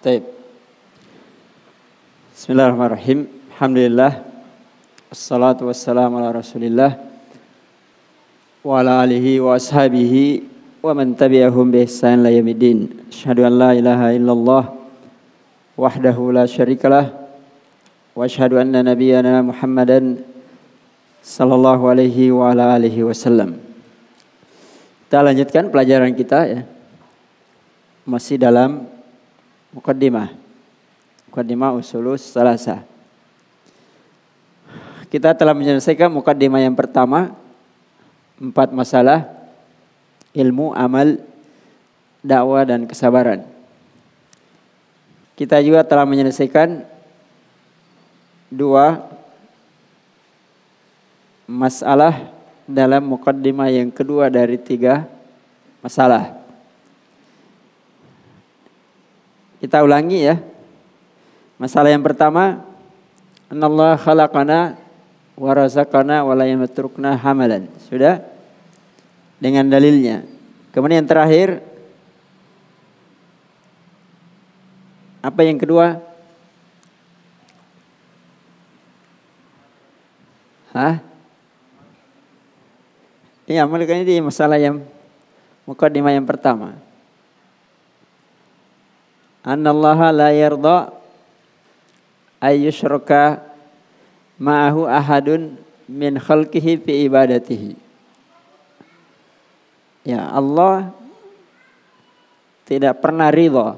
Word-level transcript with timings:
Taib. 0.00 0.24
Bismillahirrahmanirrahim. 2.32 3.28
Alhamdulillah. 3.52 4.24
Assalatu 5.12 5.68
wassalamu 5.68 6.16
ala 6.16 6.40
rasulillah. 6.40 6.96
Wa 8.64 8.80
ala 8.80 9.04
alihi 9.04 9.44
wa 9.44 9.60
ashabihi 9.60 10.40
wa 10.80 10.96
man 10.96 11.12
tabi'ahum 11.12 11.68
bi 11.68 11.84
ihsan 11.84 12.24
la 12.24 12.32
yamidin. 12.32 13.12
Asyhadu 13.12 13.44
an 13.44 13.60
la 13.60 13.76
ilaha 13.76 14.16
illallah 14.16 14.72
wahdahu 15.76 16.32
la 16.32 16.48
syarikalah 16.48 17.12
wa 18.16 18.24
asyhadu 18.24 18.56
anna 18.56 18.80
nabiyyana 18.80 19.44
Muhammadan 19.44 20.24
sallallahu 21.20 21.92
alaihi 21.92 22.32
wa 22.32 22.56
ala 22.56 22.72
alihi 22.72 23.04
wasallam. 23.04 23.60
Kita 25.12 25.20
lanjutkan 25.20 25.68
pelajaran 25.68 26.16
kita 26.16 26.40
ya. 26.48 26.60
Masih 28.08 28.40
dalam 28.40 28.88
mukaddimah. 29.74 30.34
Mukaddimah 31.30 31.78
usulus 31.78 32.26
salasa. 32.30 32.82
Kita 35.10 35.34
telah 35.34 35.54
menyelesaikan 35.54 36.10
mukaddimah 36.10 36.62
yang 36.62 36.74
pertama. 36.74 37.34
Empat 38.38 38.70
masalah. 38.70 39.26
Ilmu, 40.30 40.70
amal, 40.78 41.18
dakwah, 42.22 42.62
dan 42.62 42.86
kesabaran. 42.86 43.42
Kita 45.34 45.58
juga 45.58 45.82
telah 45.82 46.06
menyelesaikan 46.06 46.86
dua 48.50 49.02
masalah 51.50 52.30
dalam 52.70 53.02
mukaddimah 53.02 53.66
yang 53.74 53.90
kedua 53.90 54.30
dari 54.30 54.54
tiga 54.54 55.10
masalah. 55.82 56.39
Kita 59.60 59.84
ulangi 59.84 60.24
ya. 60.24 60.40
Masalah 61.60 61.92
yang 61.92 62.00
pertama, 62.00 62.64
Allah 63.52 63.92
khalaqana 64.00 64.80
wa 65.36 65.50
razaqana 65.52 66.24
wa 66.24 66.32
la 66.32 66.48
yamtrukna 66.48 67.20
hamalan. 67.20 67.68
Sudah? 67.84 68.24
Dengan 69.36 69.68
dalilnya. 69.68 70.24
Kemudian 70.72 71.04
yang 71.04 71.10
terakhir 71.12 71.60
apa 75.20 75.40
yang 75.44 75.60
kedua? 75.60 76.00
Hah? 80.72 81.04
Ini 83.44 83.60
amal 83.60 83.82
ini 83.84 84.22
masalah 84.24 84.56
yang 84.56 84.80
mukadimah 85.68 86.14
yang 86.14 86.24
pertama 86.24 86.89
annallaha 89.44 90.12
la 90.12 90.30
yarda 90.32 90.92
ayyushraka 92.40 93.44
ma'ahu 94.40 94.88
ahadun 94.88 95.60
min 95.88 96.16
khalqihi 96.16 96.80
fi 96.80 97.04
ibadatihi. 97.04 97.76
Ya 100.08 100.24
Allah 100.32 100.96
tidak 102.64 103.04
pernah 103.04 103.28
ridha 103.28 103.76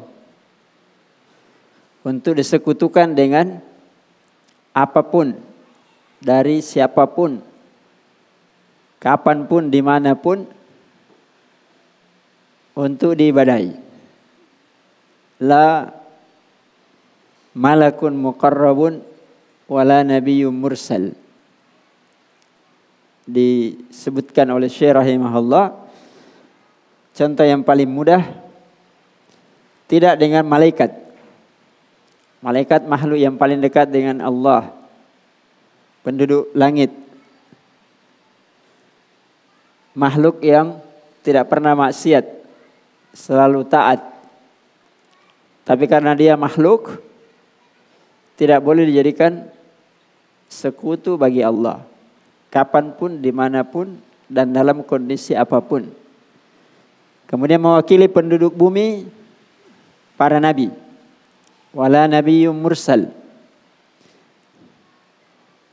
untuk 2.06 2.38
disekutukan 2.38 3.14
dengan 3.14 3.58
apa 4.70 5.02
pun 5.02 5.34
dari 6.22 6.62
siapa 6.62 7.10
pun 7.10 7.42
kapan 9.02 9.50
pun 9.50 9.66
di 9.66 9.82
mana 9.82 10.14
pun 10.14 10.46
untuk 12.78 13.18
diibadahi 13.18 13.91
la 15.42 15.90
malakun 17.58 18.14
muqarrabun 18.14 19.02
wala 19.66 20.06
nabiyyun 20.06 20.54
mursal. 20.54 21.10
Disebutkan 23.26 24.50
oleh 24.54 24.70
Syekh 24.70 24.94
rahimahullah 24.94 25.74
contoh 27.14 27.46
yang 27.46 27.66
paling 27.66 27.90
mudah 27.90 28.22
tidak 29.90 30.14
dengan 30.18 30.46
malaikat. 30.46 30.90
Malaikat 32.42 32.86
makhluk 32.86 33.18
yang 33.18 33.38
paling 33.38 33.62
dekat 33.62 33.86
dengan 33.90 34.18
Allah. 34.22 34.74
Penduduk 36.02 36.50
langit. 36.58 36.90
Makhluk 39.94 40.42
yang 40.42 40.82
tidak 41.22 41.46
pernah 41.46 41.78
maksiat, 41.78 42.26
selalu 43.14 43.62
taat 43.68 44.11
tapi 45.62 45.86
karena 45.86 46.18
dia 46.18 46.34
makhluk, 46.34 46.98
tidak 48.34 48.58
boleh 48.66 48.82
dijadikan 48.90 49.46
sekutu 50.50 51.14
bagi 51.14 51.46
Allah. 51.46 51.86
Kapan 52.50 52.92
pun, 52.98 53.22
di 53.22 53.30
mana 53.30 53.62
pun, 53.62 53.94
dan 54.26 54.50
dalam 54.50 54.82
kondisi 54.82 55.38
apa 55.38 55.62
pun. 55.62 55.86
Kemudian 57.30 57.62
mewakili 57.62 58.10
penduduk 58.10 58.52
bumi, 58.52 59.06
para 60.18 60.42
nabi. 60.42 60.68
Wala 61.72 62.10
nabiyyum 62.10 62.52
mursal. 62.52 63.08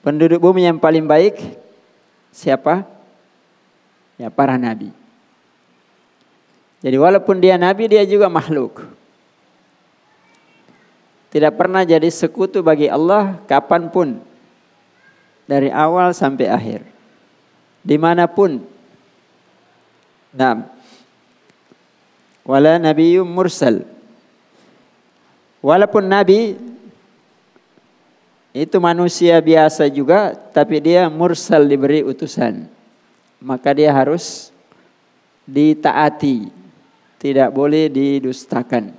Penduduk 0.06 0.40
bumi 0.40 0.70
yang 0.70 0.80
paling 0.80 1.04
baik, 1.04 1.36
siapa? 2.32 2.88
Ya 4.16 4.32
para 4.32 4.56
nabi. 4.56 4.94
Jadi 6.80 6.96
walaupun 6.96 7.44
dia 7.44 7.60
nabi, 7.60 7.92
dia 7.92 8.08
juga 8.08 8.32
makhluk 8.32 8.99
tidak 11.30 11.62
pernah 11.62 11.86
jadi 11.86 12.10
sekutu 12.10 12.66
bagi 12.66 12.90
Allah 12.90 13.38
kapan 13.46 13.86
pun. 13.94 14.18
Dari 15.46 15.70
awal 15.70 16.14
sampai 16.14 16.50
akhir. 16.50 16.82
Di 17.86 17.98
mana 18.02 18.26
pun. 18.26 18.66
Nah 20.34 20.66
wala 22.42 22.82
nabiyyum 22.82 23.30
mursal. 23.30 23.86
Walaupun 25.62 26.10
nabi 26.10 26.58
itu 28.50 28.78
manusia 28.82 29.38
biasa 29.38 29.86
juga 29.86 30.34
tapi 30.34 30.82
dia 30.82 31.06
mursal 31.14 31.70
diberi 31.70 32.02
utusan. 32.02 32.66
Maka 33.38 33.70
dia 33.78 33.94
harus 33.94 34.50
ditaati. 35.46 36.50
Tidak 37.22 37.54
boleh 37.54 37.86
didustakan. 37.86 38.98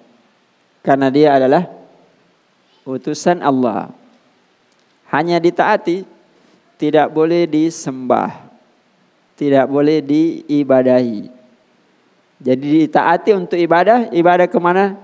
Karena 0.80 1.10
dia 1.10 1.34
adalah 1.34 1.79
utusan 2.84 3.40
Allah. 3.44 3.92
Hanya 5.10 5.42
ditaati, 5.42 6.06
tidak 6.78 7.10
boleh 7.10 7.44
disembah, 7.44 8.46
tidak 9.34 9.66
boleh 9.66 9.98
diibadahi. 9.98 11.28
Jadi 12.40 12.66
ditaati 12.86 13.30
untuk 13.36 13.58
ibadah, 13.58 14.08
ibadah 14.14 14.46
ke 14.46 14.58
mana? 14.62 14.96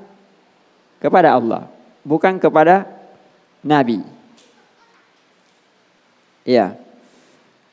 Kepada 1.03 1.37
Allah, 1.37 1.69
bukan 2.07 2.41
kepada 2.41 2.89
Nabi. 3.61 4.01
Ya. 6.47 6.79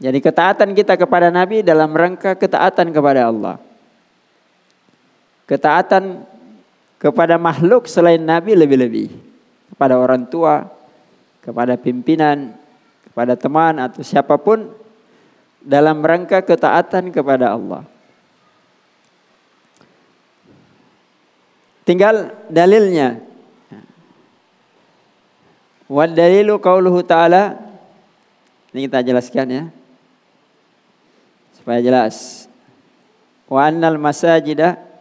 Jadi 0.02 0.19
ketaatan 0.19 0.75
kita 0.75 1.00
kepada 1.00 1.31
Nabi 1.31 1.63
dalam 1.63 1.94
rangka 1.94 2.36
ketaatan 2.36 2.92
kepada 2.92 3.30
Allah. 3.31 3.56
Ketaatan 5.47 6.28
kepada 7.00 7.40
makhluk 7.40 7.88
selain 7.88 8.19
Nabi 8.19 8.58
lebih-lebih 8.58 9.33
kepada 9.74 9.98
orang 9.98 10.30
tua, 10.30 10.70
kepada 11.42 11.74
pimpinan, 11.74 12.54
kepada 13.10 13.34
teman 13.34 13.82
atau 13.82 14.06
siapa 14.06 14.38
pun 14.38 14.70
dalam 15.66 16.06
rangka 16.06 16.46
ketaatan 16.46 17.10
kepada 17.10 17.58
Allah. 17.58 17.81
Tinggal 21.84 22.31
dalilnya. 22.54 23.20
Wa 25.90 26.06
dalilu 26.06 26.62
qauluhu 26.62 27.02
ta'ala 27.02 27.60
ini 28.74 28.90
kita 28.90 29.06
jelaskan 29.06 29.48
ya. 29.50 29.64
Supaya 31.58 31.80
jelas. 31.81 32.46
Wa 33.46 33.69
annal 33.69 34.02
masajida 34.02 34.93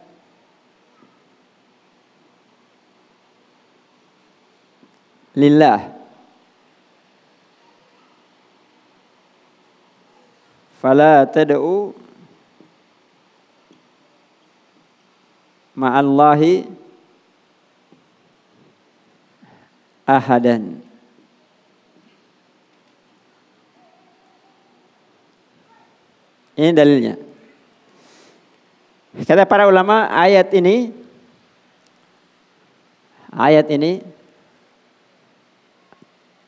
lillah. 5.33 5.93
Fala 10.81 11.23
tad'u 11.25 11.95
ma'allahi 15.73 16.67
ahadan. 20.05 20.83
Ini 26.53 26.69
dalilnya. 26.69 27.17
Kata 29.25 29.45
para 29.49 29.65
ulama 29.65 30.09
ayat 30.09 30.53
ini 30.53 31.03
Ayat 33.33 33.65
ini 33.73 34.05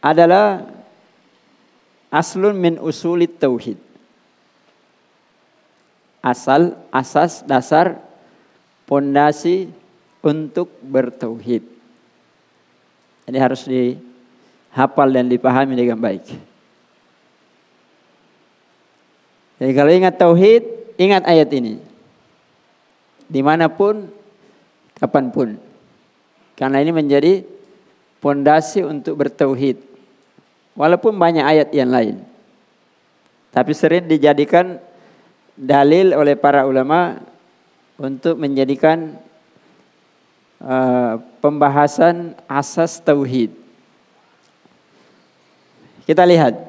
adalah 0.06 0.62
aslun 2.14 2.54
min 2.54 2.78
usulit 2.78 3.42
tauhid. 3.42 3.82
Asal, 6.22 6.78
asas, 6.94 7.42
dasar, 7.42 7.98
pondasi 8.86 9.70
untuk 10.22 10.70
bertauhid. 10.86 11.66
Ini 13.26 13.38
harus 13.42 13.66
dihafal 13.66 15.10
dan 15.10 15.26
dipahami 15.26 15.74
dengan 15.74 15.98
baik. 15.98 16.26
Jadi 19.58 19.72
kalau 19.74 19.92
ingat 19.94 20.18
tauhid, 20.18 20.64
ingat 21.02 21.26
ayat 21.26 21.50
ini. 21.54 21.82
Di 23.26 23.42
mana 23.42 23.70
pun, 23.70 24.10
kapan 24.98 25.34
pun. 25.34 25.50
Karena 26.54 26.82
ini 26.82 26.94
menjadi 26.94 27.42
pondasi 28.18 28.82
untuk 28.82 29.18
bertauhid. 29.22 29.95
Walaupun 30.76 31.16
banyak 31.16 31.44
ayat 31.44 31.70
yang 31.72 31.88
lain. 31.88 32.20
Tapi 33.56 33.72
sering 33.72 34.12
dijadikan 34.12 34.76
dalil 35.56 36.12
oleh 36.12 36.36
para 36.36 36.68
ulama 36.68 37.24
untuk 37.96 38.36
menjadikan 38.36 39.16
uh, 40.60 41.16
pembahasan 41.40 42.36
asas 42.52 43.00
tauhid. 43.00 43.56
Kita 46.04 46.28
lihat. 46.28 46.60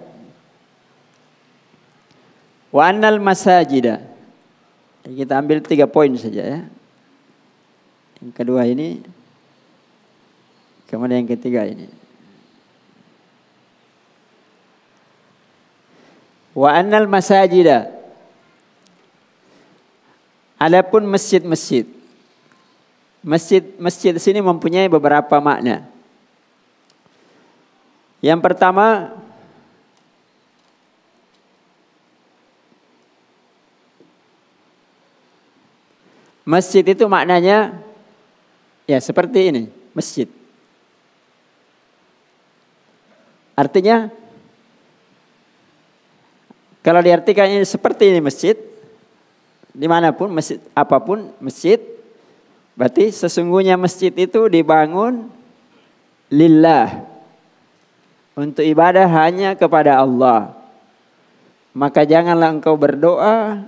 Wa 2.71 2.95
annal 2.95 3.19
masajida. 3.19 4.07
Kita 5.03 5.43
ambil 5.43 5.59
tiga 5.67 5.91
poin 5.91 6.15
saja 6.15 6.43
ya. 6.47 6.61
Yang 8.23 8.33
kedua 8.39 8.63
ini. 8.71 9.03
Kemudian 10.87 11.27
yang 11.27 11.31
ketiga 11.35 11.67
ini. 11.67 11.91
Wa 16.57 16.73
annal 16.73 17.05
masajida. 17.05 17.93
Adapun 20.57 21.05
masjid-masjid. 21.05 21.85
Masjid-masjid 23.21 24.17
sini 24.17 24.41
mempunyai 24.41 24.89
beberapa 24.89 25.37
makna. 25.37 25.85
Yang 28.25 28.41
pertama 28.41 29.13
Masjid 36.47 36.87
itu 36.87 37.03
maknanya 37.11 37.75
ya 38.87 39.03
seperti 39.03 39.51
ini, 39.51 39.63
masjid. 39.91 40.31
Artinya 43.59 44.15
kalau 46.87 47.03
diartikan 47.03 47.51
ini 47.51 47.67
seperti 47.67 48.15
ini 48.15 48.23
masjid, 48.23 48.55
di 49.75 49.91
mana 49.91 50.15
pun 50.15 50.31
masjid 50.31 50.63
apa 50.71 51.03
pun 51.03 51.35
masjid, 51.43 51.83
berarti 52.79 53.11
sesungguhnya 53.11 53.75
masjid 53.75 54.15
itu 54.15 54.47
dibangun 54.47 55.27
lillah 56.31 57.03
untuk 58.39 58.63
ibadah 58.63 59.03
hanya 59.03 59.59
kepada 59.59 59.99
Allah. 59.99 60.55
Maka 61.75 62.07
janganlah 62.07 62.55
engkau 62.55 62.79
berdoa 62.79 63.67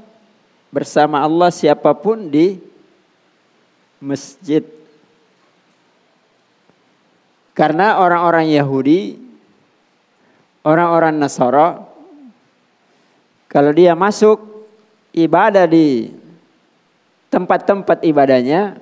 bersama 0.70 1.18
Allah 1.18 1.50
siapa 1.50 1.90
pun 1.98 2.30
di 2.30 2.62
masjid. 3.98 4.62
Karena 7.50 7.98
orang-orang 7.98 8.46
Yahudi, 8.54 9.18
orang-orang 10.62 11.18
Nasara, 11.18 11.97
kalau 13.48 13.72
dia 13.72 13.96
masuk 13.96 14.68
ibadah 15.16 15.64
di 15.64 16.12
tempat-tempat 17.32 18.04
ibadahnya, 18.04 18.76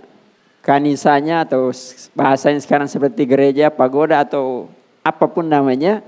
kanisanya 0.63 1.47
atau 1.47 1.71
bahasanya 2.19 2.59
sekarang 2.59 2.91
seperti 2.91 3.23
gereja, 3.31 3.71
pagoda 3.71 4.27
atau 4.27 4.67
apa 5.07 5.27
pun 5.31 5.47
namanya, 5.47 6.03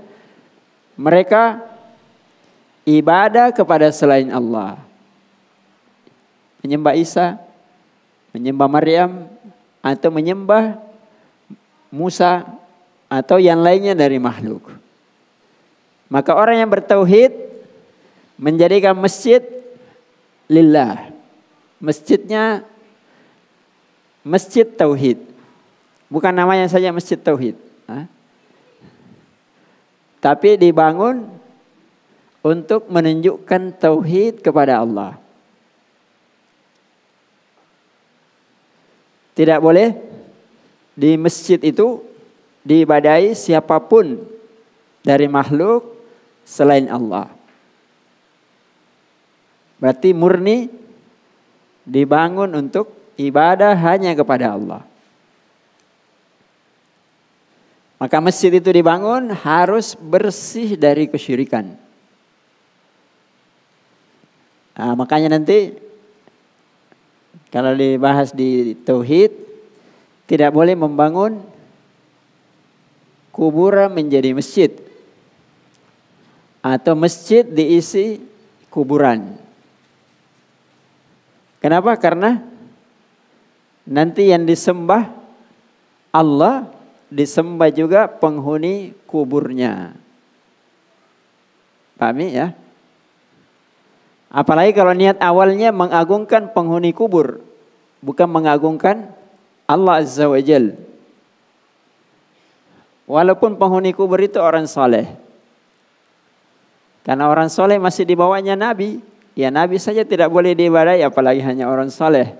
mereka 0.99 1.63
ibadah 2.83 3.55
kepada 3.55 3.87
selain 3.95 4.27
Allah. 4.27 4.75
Menyembah 6.59 6.99
Isa, 6.99 7.39
menyembah 8.35 8.67
Maryam 8.67 9.31
atau 9.79 10.11
menyembah 10.11 10.75
Musa 11.87 12.43
atau 13.07 13.39
yang 13.39 13.63
lainnya 13.63 13.95
dari 13.95 14.19
makhluk. 14.19 14.67
Maka 16.11 16.35
orang 16.35 16.59
yang 16.59 16.67
bertauhid 16.67 17.31
menjadikan 18.39 18.95
masjid 18.95 19.43
lillah. 20.47 21.11
Masjidnya 21.83 22.63
masjid 24.23 24.63
tauhid. 24.63 25.19
Bukan 26.07 26.31
namanya 26.31 26.71
saja 26.71 26.89
masjid 26.95 27.19
tauhid. 27.19 27.59
Tapi 30.19 30.59
dibangun 30.59 31.27
untuk 32.43 32.87
menunjukkan 32.87 33.75
tauhid 33.79 34.43
kepada 34.43 34.83
Allah. 34.83 35.15
Tidak 39.35 39.59
boleh 39.63 39.95
di 40.99 41.15
masjid 41.15 41.55
itu 41.63 42.03
diibadai 42.67 43.31
siapa 43.31 43.79
pun 43.79 44.19
dari 44.99 45.31
makhluk 45.31 45.95
selain 46.43 46.91
Allah. 46.91 47.38
Berarti 49.79 50.11
murni 50.11 50.67
dibangun 51.87 52.51
untuk 52.53 53.15
ibadah 53.15 53.73
hanya 53.75 54.11
kepada 54.13 54.55
Allah. 54.59 54.83
Maka 57.99 58.23
masjid 58.23 58.51
itu 58.55 58.71
dibangun 58.71 59.35
harus 59.35 59.91
bersih 59.99 60.79
dari 60.79 61.11
kesyirikan. 61.11 61.75
Nah, 64.79 64.95
makanya 64.95 65.35
nanti 65.35 65.75
kalau 67.51 67.75
dibahas 67.75 68.31
di 68.31 68.71
tauhid 68.87 69.35
tidak 70.23 70.55
boleh 70.55 70.79
membangun 70.79 71.43
kuburan 73.35 73.91
menjadi 73.91 74.31
masjid 74.31 74.71
atau 76.63 76.95
masjid 76.95 77.43
diisi 77.43 78.23
kuburan. 78.71 79.48
Kenapa? 81.59 81.95
Karena 81.99 82.39
nanti 83.83 84.31
yang 84.31 84.47
disembah 84.47 85.11
Allah 86.09 86.71
disembah 87.09 87.69
juga 87.73 88.07
penghuni 88.07 88.95
kuburnya. 89.09 89.93
Pahami 91.99 92.31
ya? 92.31 92.55
Apalagi 94.29 94.77
kalau 94.77 94.93
niat 94.93 95.17
awalnya 95.19 95.73
mengagungkan 95.73 96.53
penghuni 96.53 96.93
kubur, 96.93 97.41
bukan 97.99 98.29
mengagungkan 98.29 99.09
Allah 99.65 100.05
Azza 100.05 100.29
wa 100.29 100.37
Jal. 100.37 100.77
Walaupun 103.09 103.57
penghuni 103.57 103.89
kubur 103.89 104.21
itu 104.21 104.37
orang 104.37 104.69
soleh. 104.69 105.09
Karena 107.01 107.25
orang 107.25 107.49
soleh 107.49 107.81
masih 107.81 108.05
di 108.05 108.13
bawahnya 108.13 108.53
Nabi. 108.53 109.01
Ya 109.39 109.47
Nabi 109.47 109.79
saja 109.79 110.03
tidak 110.03 110.27
boleh 110.27 110.51
diibadai 110.51 110.99
apalagi 110.99 111.39
hanya 111.39 111.71
orang 111.71 111.87
soleh. 111.87 112.35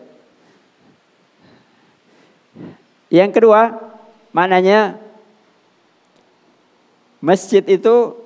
Yang 3.08 3.40
kedua, 3.40 3.72
maknanya 4.36 5.00
masjid 7.24 7.64
itu 7.64 8.20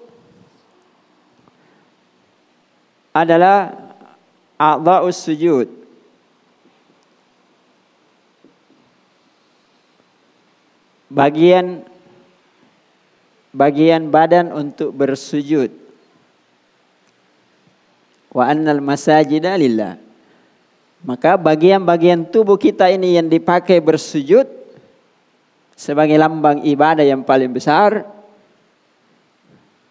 adalah 3.13 3.77
a'dha'us 4.57 5.21
sujud. 5.21 5.69
Bagian 11.13 11.85
bagian 13.53 14.09
badan 14.09 14.49
untuk 14.49 14.97
bersujud. 14.97 15.82
Wa 18.33 18.49
annal 18.49 18.81
masajida 18.81 19.53
lillah. 19.55 20.01
Maka 21.05 21.37
bagian-bagian 21.37 22.25
tubuh 22.25 22.57
kita 22.57 22.89
ini 22.89 23.15
yang 23.15 23.29
dipakai 23.29 23.77
bersujud 23.77 24.49
sebagai 25.77 26.17
lambang 26.17 26.65
ibadah 26.65 27.05
yang 27.05 27.21
paling 27.21 27.51
besar 27.53 28.07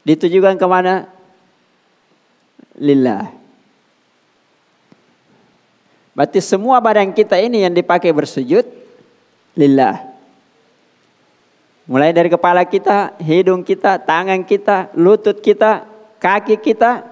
ditujukan 0.02 0.58
ke 0.58 0.66
mana? 0.66 1.06
lillah. 2.80 3.28
Berarti 6.12 6.40
semua 6.44 6.80
badan 6.80 7.12
kita 7.12 7.40
ini 7.40 7.64
yang 7.64 7.72
dipakai 7.72 8.12
bersujud 8.12 8.64
lillah. 9.56 10.12
Mulai 11.88 12.12
dari 12.14 12.28
kepala 12.32 12.64
kita, 12.64 13.16
hidung 13.20 13.60
kita, 13.64 14.00
tangan 14.00 14.44
kita, 14.44 14.92
lutut 14.96 15.40
kita, 15.40 15.84
kaki 16.20 16.60
kita, 16.60 17.04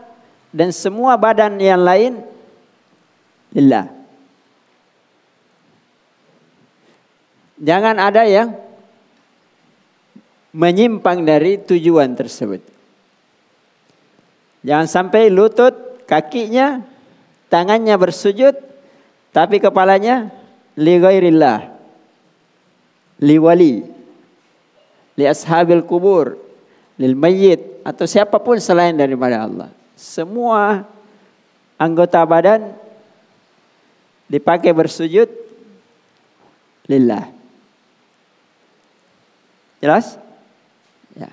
dan 0.50 0.74
semua 0.74 1.14
badan 1.14 1.58
yang 1.58 1.82
lain 1.82 2.12
lillah. 3.54 3.86
Jangan 7.60 7.96
ada 8.00 8.24
yang 8.24 8.56
menyimpang 10.50 11.22
dari 11.22 11.60
tujuan 11.60 12.16
tersebut. 12.16 12.64
Jangan 14.64 14.88
sampai 14.88 15.28
lutut, 15.32 16.04
kakinya, 16.08 16.82
tangannya 17.52 17.96
bersujud, 17.96 18.56
tapi 19.30 19.60
kepalanya 19.60 20.32
li 20.76 20.94
ghairillah, 20.96 21.60
li 23.24 23.36
wali 23.36 24.00
li 25.20 25.24
ashabil 25.28 25.84
kubur, 25.84 26.40
lil 26.96 27.12
mayyit 27.12 27.84
atau 27.84 28.08
siapa 28.08 28.40
pun 28.40 28.56
selain 28.56 28.96
daripada 28.96 29.44
Allah. 29.44 29.68
Semua 30.00 30.88
anggota 31.76 32.24
badan 32.24 32.72
dipakai 34.32 34.72
bersujud 34.72 35.28
lillah. 36.88 37.28
Jelas? 39.84 40.16
Ya. 41.12 41.28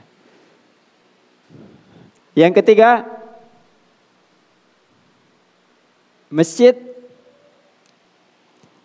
Yang 2.35 2.59
ketiga, 2.59 3.07
masjid 6.27 6.75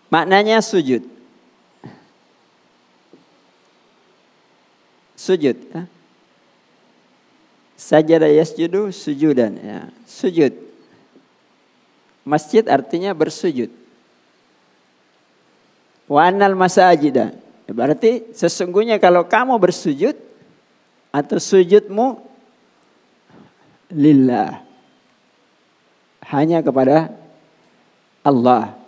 maknanya 0.07 0.63
sujud. 0.63 1.11
sujud. 5.23 5.55
Ya. 5.55 5.87
Sajada 7.83 8.31
yasjudu 8.31 8.95
sujudan. 8.95 9.59
Ya. 9.59 9.91
Sujud. 10.07 10.55
Masjid 12.23 12.63
artinya 12.71 13.11
bersujud. 13.11 13.75
Wa 16.07 16.31
annal 16.31 16.55
masajida. 16.55 17.35
Ya, 17.67 17.73
berarti 17.75 18.31
sesungguhnya 18.31 19.03
kalau 19.03 19.27
kamu 19.27 19.59
bersujud 19.59 20.15
atau 21.11 21.39
sujudmu 21.43 22.23
lillah. 23.91 24.63
Hanya 26.31 26.63
kepada 26.63 27.11
Allah. 28.23 28.79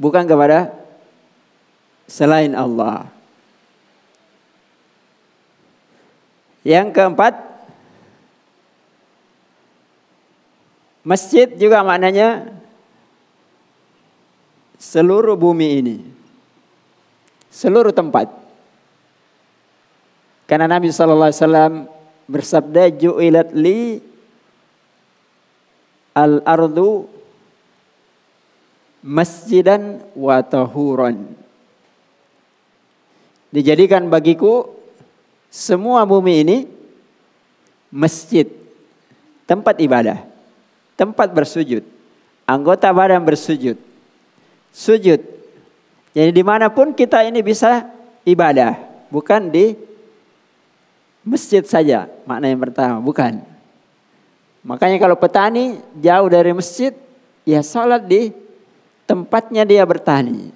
Bukan 0.00 0.24
kepada 0.24 0.72
selain 2.08 2.56
Allah. 2.56 3.17
Yang 6.66 6.94
keempat, 6.94 7.34
masjid 11.06 11.46
juga 11.54 11.80
maknanya 11.86 12.52
seluruh 14.78 15.34
bumi 15.34 15.68
ini. 15.82 15.96
Seluruh 17.50 17.90
tempat. 17.90 18.30
Karena 20.48 20.70
Nabi 20.70 20.88
sallallahu 20.88 21.28
alaihi 21.28 21.42
wasallam 21.44 21.74
bersabda 22.28 22.82
ju'ilat 22.94 23.52
li 23.52 24.00
al-ardu 26.16 27.08
masjidan 29.04 30.02
tahuran. 30.48 31.36
Dijadikan 33.48 34.12
bagiku 34.12 34.77
semua 35.48 36.04
bumi 36.04 36.44
ini 36.44 36.56
masjid, 37.88 38.44
tempat 39.48 39.80
ibadah, 39.80 40.24
tempat 40.94 41.32
bersujud, 41.32 41.84
anggota 42.44 42.92
badan 42.92 43.24
bersujud, 43.24 43.80
sujud. 44.72 45.20
Jadi 46.12 46.30
di 46.32 46.44
mana 46.44 46.68
pun 46.68 46.92
kita 46.92 47.24
ini 47.24 47.40
bisa 47.40 47.88
ibadah, 48.28 48.76
bukan 49.08 49.48
di 49.48 49.76
masjid 51.24 51.64
saja. 51.64 52.08
Makna 52.28 52.52
yang 52.52 52.60
pertama, 52.60 53.00
bukan. 53.00 53.40
Makanya 54.64 55.00
kalau 55.00 55.16
petani 55.16 55.80
jauh 55.96 56.28
dari 56.28 56.52
masjid, 56.52 56.92
ya 57.48 57.64
sholat 57.64 58.04
di 58.04 58.32
tempatnya 59.08 59.64
dia 59.64 59.80
bertani. 59.88 60.52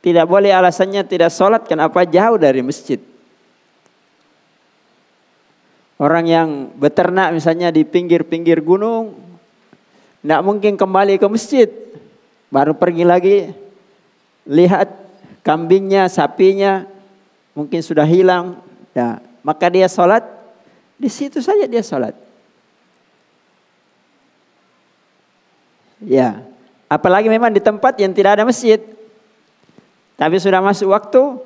Tidak 0.00 0.24
boleh 0.24 0.52
alasannya 0.52 1.04
tidak 1.04 1.32
sholat 1.32 1.64
kenapa 1.64 2.04
jauh 2.04 2.36
dari 2.36 2.60
masjid. 2.64 3.09
Orang 6.00 6.24
yang 6.24 6.72
beternak 6.80 7.28
misalnya 7.36 7.68
di 7.68 7.84
pinggir-pinggir 7.84 8.64
gunung, 8.64 9.20
tidak 10.24 10.40
mungkin 10.40 10.72
kembali 10.80 11.20
ke 11.20 11.26
masjid. 11.28 11.68
Baru 12.48 12.72
pergi 12.72 13.04
lagi, 13.04 13.52
lihat 14.48 14.88
kambingnya, 15.44 16.08
sapinya, 16.08 16.88
mungkin 17.52 17.84
sudah 17.84 18.08
hilang. 18.08 18.64
Nah, 18.96 19.20
maka 19.44 19.68
dia 19.68 19.92
sholat, 19.92 20.24
di 20.96 21.12
situ 21.12 21.44
saja 21.44 21.68
dia 21.68 21.84
sholat. 21.84 22.16
Ya, 26.00 26.40
apalagi 26.88 27.28
memang 27.28 27.52
di 27.52 27.60
tempat 27.60 28.00
yang 28.00 28.16
tidak 28.16 28.40
ada 28.40 28.48
masjid. 28.48 28.80
Tapi 30.16 30.40
sudah 30.40 30.64
masuk 30.64 30.96
waktu, 30.96 31.44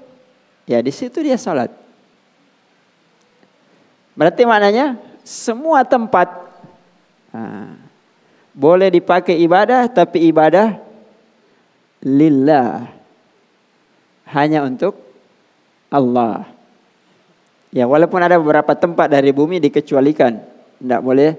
ya 0.71 0.79
di 0.79 0.95
situ 0.95 1.27
dia 1.27 1.35
sholat. 1.35 1.84
Berarti 4.15 4.47
maknanya 4.47 4.95
semua 5.27 5.83
tempat 5.83 6.31
nah, 7.35 7.75
boleh 8.55 8.89
dipakai 8.95 9.35
ibadah 9.43 9.91
tapi 9.91 10.31
ibadah 10.31 10.79
lillah. 12.03 12.91
Hanya 14.31 14.67
untuk 14.67 14.99
Allah. 15.91 16.49
Ya 17.75 17.91
walaupun 17.91 18.23
ada 18.23 18.39
beberapa 18.39 18.75
tempat 18.79 19.11
dari 19.11 19.35
bumi 19.35 19.59
dikecualikan. 19.59 20.39
Tidak 20.79 21.01
boleh 21.03 21.35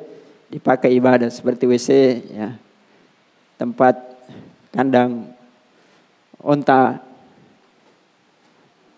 dipakai 0.51 0.91
ibadah 0.91 1.31
seperti 1.31 1.63
WC 1.67 1.89
ya. 2.35 2.49
Tempat 3.55 3.95
kandang 4.75 5.31
onta 6.43 6.99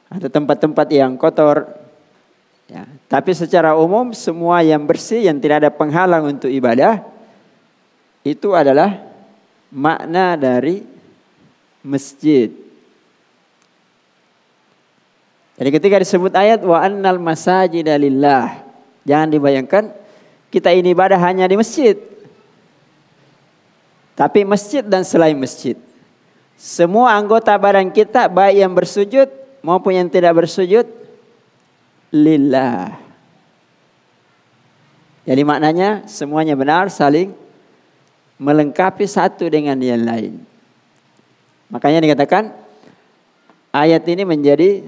atau 0.09 0.29
tempat-tempat 0.31 0.87
yang 0.89 1.13
kotor 1.19 1.86
Ya, 2.67 2.83
tapi 3.07 3.31
secara 3.31 3.79
umum 3.79 4.11
semua 4.11 4.59
yang 4.59 4.83
bersih 4.83 5.23
yang 5.23 5.39
tidak 5.39 5.63
ada 5.63 5.71
penghalang 5.71 6.35
untuk 6.35 6.51
ibadah 6.51 6.99
itu 8.27 8.51
adalah 8.51 9.07
makna 9.71 10.35
dari 10.35 10.83
masjid. 11.79 12.51
Jadi 15.55 15.69
ketika 15.73 15.95
disebut 16.03 16.35
ayat 16.35 16.59
wa 16.67 16.83
annal 16.83 17.17
masajida 17.23 17.95
lillah, 17.95 18.61
jangan 19.07 19.31
dibayangkan 19.31 19.83
kita 20.51 20.75
ini 20.75 20.91
ibadah 20.91 21.17
hanya 21.23 21.47
di 21.47 21.55
masjid. 21.55 21.95
Tapi 24.11 24.43
masjid 24.43 24.83
dan 24.83 25.07
selain 25.07 25.39
masjid. 25.39 25.79
Semua 26.59 27.15
anggota 27.15 27.55
badan 27.55 27.87
kita 27.95 28.27
baik 28.27 28.59
yang 28.59 28.73
bersujud 28.75 29.29
maupun 29.63 29.93
yang 29.95 30.09
tidak 30.11 30.35
bersujud 30.35 30.83
lillah. 32.11 32.95
Jadi 35.27 35.41
maknanya 35.43 36.07
semuanya 36.07 36.55
benar 36.55 36.87
saling 36.87 37.35
melengkapi 38.39 39.03
satu 39.03 39.49
dengan 39.51 39.75
yang 39.81 40.05
lain. 40.07 40.39
Makanya 41.67 41.99
dikatakan 41.99 42.55
ayat 43.75 44.07
ini 44.07 44.23
menjadi 44.23 44.87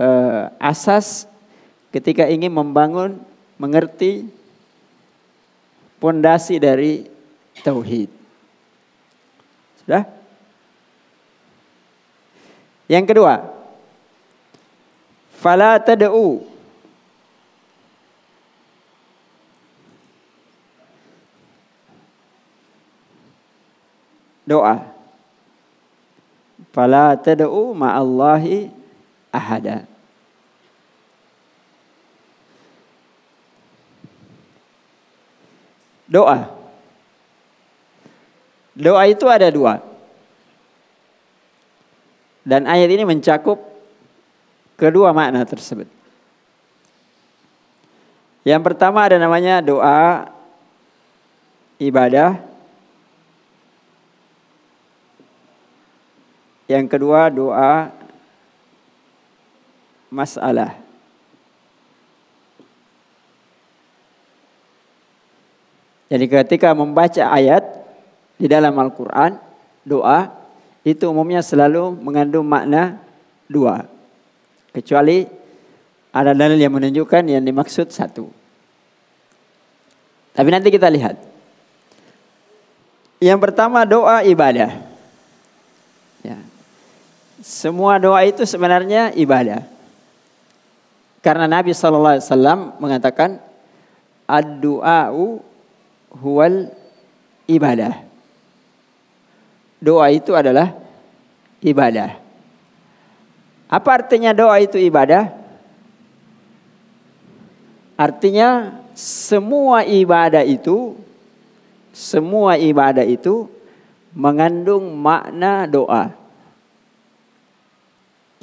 uh, 0.00 0.50
asas 0.58 1.30
ketika 1.94 2.26
ingin 2.26 2.50
membangun 2.50 3.22
mengerti 3.60 4.26
pondasi 6.02 6.58
dari 6.58 7.06
tauhid. 7.62 8.10
Sudah? 9.86 10.02
Yang 12.90 13.14
kedua, 13.14 13.51
fala 15.42 15.82
tad'u. 15.82 16.46
Doa. 24.46 24.86
Fala 26.70 27.18
tad'u 27.18 27.74
ma'allahi 27.74 28.70
ahada. 29.34 29.82
Doa. 36.06 36.38
Doa 38.76 39.02
itu 39.10 39.26
ada 39.26 39.48
dua. 39.50 39.80
Dan 42.42 42.66
ayat 42.66 42.90
ini 42.90 43.06
mencakup 43.06 43.71
kedua 44.82 45.14
makna 45.14 45.46
tersebut. 45.46 45.86
Yang 48.42 48.62
pertama 48.66 49.06
ada 49.06 49.14
namanya 49.22 49.62
doa 49.62 50.26
ibadah. 51.78 52.42
Yang 56.66 56.86
kedua 56.90 57.30
doa 57.30 57.94
masalah. 60.10 60.74
Jadi 66.10 66.28
ketika 66.28 66.74
membaca 66.74 67.24
ayat 67.30 67.64
di 68.36 68.44
dalam 68.50 68.74
Al-Quran, 68.76 69.38
doa 69.86 70.28
itu 70.82 71.06
umumnya 71.08 71.40
selalu 71.40 71.94
mengandung 72.02 72.44
makna 72.44 72.98
dua. 73.46 73.86
Kecuali 74.72 75.28
ada 76.12 76.32
dalil 76.36 76.60
yang 76.60 76.72
menunjukkan 76.72 77.24
yang 77.28 77.44
dimaksud 77.44 77.88
satu. 77.92 78.28
Tapi 80.32 80.48
nanti 80.48 80.72
kita 80.72 80.88
lihat. 80.88 81.16
Yang 83.20 83.38
pertama 83.38 83.84
doa 83.84 84.24
ibadah. 84.24 84.80
Ya. 86.24 86.40
Semua 87.44 88.00
doa 88.00 88.24
itu 88.24 88.42
sebenarnya 88.48 89.12
ibadah. 89.12 89.64
Karena 91.22 91.46
Nabi 91.46 91.70
SAW 91.70 92.18
mengatakan 92.82 93.38
ad-du'a'u 94.26 95.38
huwal 96.18 96.72
ibadah. 97.46 98.02
Doa 99.82 100.10
itu 100.14 100.34
adalah 100.34 100.74
ibadah. 101.62 102.21
Apa 103.72 104.04
artinya 104.04 104.36
doa 104.36 104.60
itu 104.60 104.76
ibadah? 104.76 105.32
Artinya 107.96 108.76
semua 108.92 109.88
ibadah 109.88 110.44
itu 110.44 111.00
semua 111.92 112.60
ibadah 112.60 113.04
itu 113.04 113.48
mengandung 114.12 114.92
makna 114.92 115.64
doa. 115.64 116.12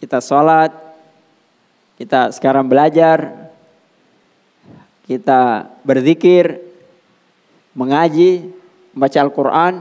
Kita 0.01 0.17
sholat, 0.17 0.73
kita 2.01 2.33
sekarang 2.33 2.65
belajar, 2.65 3.51
kita 5.05 5.69
berzikir, 5.85 6.57
mengaji, 7.77 8.49
membaca 8.95 9.19
Al-Quran, 9.21 9.73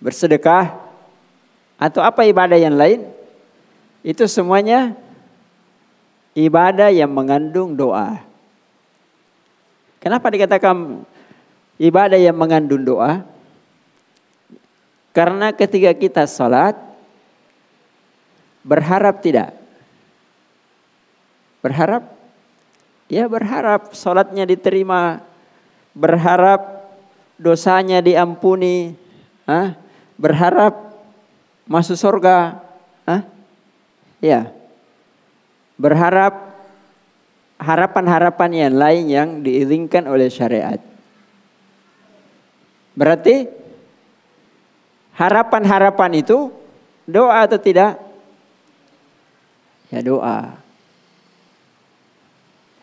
bersedekah, 0.00 0.80
atau 1.76 2.00
apa 2.00 2.22
ibadah 2.22 2.56
yang 2.56 2.78
lain, 2.78 3.21
itu 4.02 4.26
semuanya 4.26 4.98
ibadah 6.34 6.90
yang 6.90 7.10
mengandung 7.10 7.78
doa. 7.78 8.18
Kenapa 10.02 10.26
dikatakan 10.30 11.06
ibadah 11.78 12.18
yang 12.18 12.34
mengandung 12.34 12.82
doa? 12.82 13.22
Karena 15.14 15.54
ketika 15.54 15.94
kita 15.94 16.26
sholat, 16.26 16.74
berharap 18.66 19.22
tidak? 19.22 19.54
Berharap? 21.62 22.02
Ya 23.06 23.28
berharap 23.28 23.92
sholatnya 23.94 24.48
diterima 24.48 25.22
berharap 25.92 26.88
dosanya 27.36 28.00
diampuni, 28.00 28.96
berharap 30.16 30.96
masuk 31.68 31.96
surga, 31.96 32.60
ya, 34.22 34.54
berharap 35.74 36.54
harapan-harapan 37.58 38.50
yang 38.54 38.74
lain 38.78 39.04
yang 39.10 39.28
diizinkan 39.42 40.06
oleh 40.06 40.30
syariat. 40.30 40.78
Berarti 42.94 43.50
harapan-harapan 45.18 46.22
itu 46.22 46.54
doa 47.04 47.44
atau 47.44 47.58
tidak? 47.58 47.98
Ya 49.90 50.00
doa. 50.00 50.56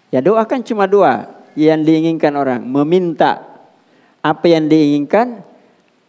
Ya 0.09 0.19
doa 0.21 0.41
kan 0.45 0.65
cuma 0.65 0.89
dua 0.89 1.29
yang 1.53 1.85
diinginkan 1.85 2.33
orang, 2.33 2.61
meminta 2.65 3.45
apa 4.19 4.45
yang 4.49 4.67
diinginkan 4.67 5.45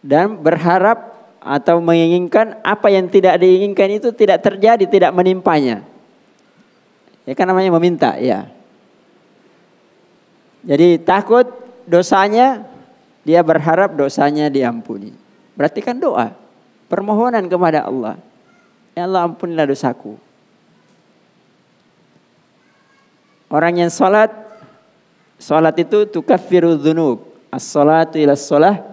dan 0.01 0.41
berharap 0.41 1.10
atau 1.41 1.81
menginginkan 1.81 2.61
apa 2.61 2.93
yang 2.93 3.09
tidak 3.09 3.41
diinginkan 3.41 3.97
itu 3.97 4.13
tidak 4.13 4.45
terjadi, 4.45 4.85
tidak 4.85 5.11
menimpanya. 5.11 5.81
Ya 7.25 7.33
kan 7.33 7.49
namanya 7.49 7.73
meminta, 7.73 8.13
ya. 8.21 8.45
Jadi 10.61 11.01
takut 11.01 11.49
dosanya, 11.89 12.61
dia 13.25 13.41
berharap 13.41 13.97
dosanya 13.97 14.53
diampuni. 14.53 15.17
Berarti 15.57 15.81
kan 15.81 15.97
doa, 15.97 16.37
permohonan 16.85 17.49
kepada 17.49 17.89
Allah. 17.89 18.21
Ya 18.93 19.09
Allah 19.09 19.25
ampunilah 19.25 19.65
dosaku. 19.65 20.21
Orang 23.49 23.81
yang 23.81 23.89
sholat 23.89 24.41
Salat 25.41 25.73
itu 25.81 26.05
tukaffiru 26.05 26.77
dzunub. 26.77 27.25
As-salatu 27.49 28.21
ila 28.21 28.37
shalah 28.37 28.90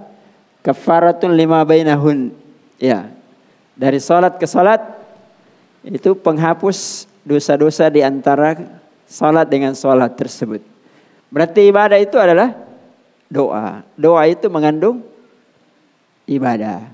kafaratun 0.62 1.34
lima 1.34 1.62
bainahun. 1.62 2.34
Ya. 2.78 3.10
Dari 3.78 4.02
salat 4.02 4.38
ke 4.38 4.46
salat 4.46 4.82
itu 5.86 6.14
penghapus 6.18 7.06
dosa-dosa 7.22 7.86
di 7.88 8.02
antara 8.02 8.58
salat 9.06 9.46
dengan 9.46 9.72
salat 9.78 10.18
tersebut. 10.18 10.60
Berarti 11.30 11.70
ibadah 11.70 11.98
itu 12.00 12.18
adalah 12.18 12.56
doa. 13.30 13.86
Doa 13.94 14.22
itu 14.26 14.50
mengandung 14.50 15.04
ibadah. 16.26 16.90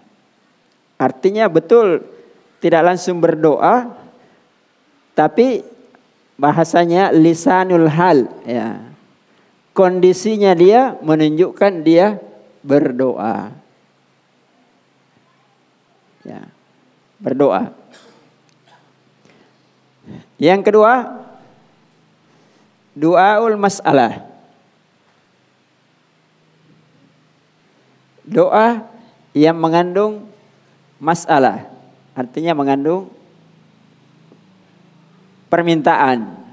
Artinya 1.01 1.49
betul 1.49 2.05
tidak 2.65 2.83
langsung 2.95 3.21
berdoa 3.21 3.93
tapi 5.13 5.63
bahasanya 6.35 7.15
lisanul 7.15 7.87
hal 7.87 8.27
ya 8.43 8.83
kondisinya 9.77 10.57
dia 10.57 10.99
menunjukkan 10.99 11.73
dia 11.87 12.19
berdoa. 12.65 13.53
Ya, 16.25 16.49
berdoa. 17.21 17.77
Yang 20.41 20.73
kedua, 20.73 21.21
doaul 22.97 23.61
masalah. 23.61 24.25
Doa 28.25 28.89
yang 29.37 29.61
mengandung 29.61 30.33
masalah, 30.97 31.69
artinya 32.17 32.57
mengandung 32.57 33.13
permintaan. 35.53 36.44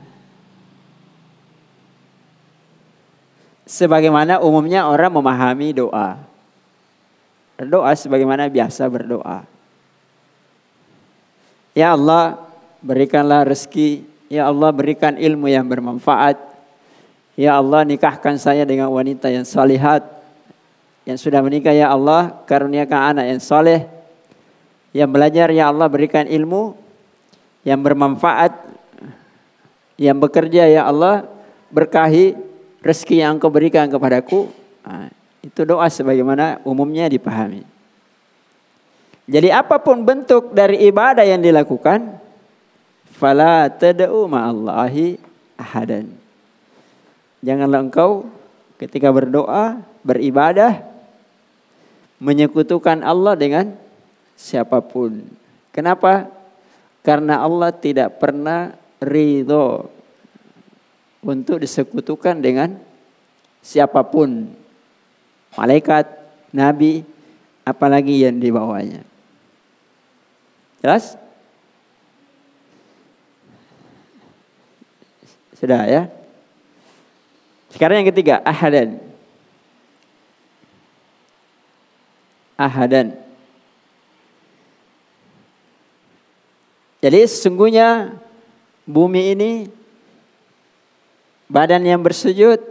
Sebagaimana 3.71 4.43
umumnya 4.43 4.83
orang 4.83 5.15
memahami 5.15 5.71
doa. 5.71 6.19
Berdoa 7.55 7.95
sebagaimana 7.95 8.51
biasa 8.51 8.83
berdoa. 8.91 9.47
Ya 11.71 11.95
Allah, 11.95 12.35
berikanlah 12.83 13.47
rezeki. 13.47 14.03
Ya 14.27 14.51
Allah, 14.51 14.75
berikan 14.75 15.15
ilmu 15.15 15.47
yang 15.47 15.63
bermanfaat. 15.63 16.35
Ya 17.39 17.55
Allah, 17.55 17.87
nikahkan 17.87 18.35
saya 18.35 18.67
dengan 18.67 18.91
wanita 18.91 19.31
yang 19.31 19.47
salihat. 19.47 20.03
Yang 21.07 21.31
sudah 21.31 21.39
menikah, 21.39 21.71
ya 21.71 21.95
Allah, 21.95 22.43
karuniakan 22.43 23.15
anak 23.15 23.25
yang 23.31 23.39
soleh. 23.39 23.87
Yang 24.91 25.09
belajar, 25.15 25.47
ya 25.55 25.71
Allah, 25.71 25.87
berikan 25.87 26.27
ilmu 26.27 26.75
yang 27.63 27.79
bermanfaat. 27.79 28.51
Yang 29.95 30.17
bekerja, 30.27 30.67
ya 30.67 30.91
Allah, 30.91 31.23
berkahi 31.71 32.50
rezeki 32.81 33.21
yang 33.21 33.37
engkau 33.37 33.53
berikan 33.53 33.87
kepadaku, 33.87 34.49
itu 35.45 35.61
doa 35.65 35.85
sebagaimana 35.89 36.61
umumnya 36.65 37.05
dipahami. 37.09 37.63
Jadi 39.29 39.53
apa 39.53 39.79
pun 39.79 40.01
bentuk 40.01 40.51
dari 40.51 40.81
ibadah 40.89 41.23
yang 41.23 41.39
dilakukan, 41.39 42.19
fala 43.15 43.69
tad'u 43.69 44.27
ma'allahi 44.27 45.15
ahadan. 45.55 46.09
Janganlah 47.41 47.79
engkau 47.85 48.27
ketika 48.81 49.13
berdoa, 49.13 49.81
beribadah, 50.01 50.81
menyekutukan 52.17 53.01
Allah 53.01 53.33
dengan 53.37 53.77
siapa 54.37 54.81
pun. 54.81 55.25
Kenapa? 55.73 56.29
Karena 57.01 57.41
Allah 57.41 57.73
tidak 57.73 58.21
pernah 58.21 58.73
ridho 59.01 59.89
untuk 61.21 61.61
disekutukan 61.61 62.41
dengan 62.41 62.77
siapa 63.61 64.01
pun. 64.01 64.49
Malaikat, 65.53 66.09
nabi, 66.49 67.05
apalagi 67.63 68.25
yang 68.25 68.41
dibawanya. 68.41 69.05
Jelas? 70.81 71.15
Sudah 75.61 75.85
ya. 75.85 76.09
Sekarang 77.69 78.01
yang 78.01 78.09
ketiga, 78.09 78.41
ahadan. 78.41 78.97
Ahadan. 82.57 83.13
Jadi 87.01 87.19
sesungguhnya 87.25 88.13
bumi 88.85 89.33
ini 89.33 89.51
badan 91.51 91.83
yang 91.83 91.99
bersujud 91.99 92.63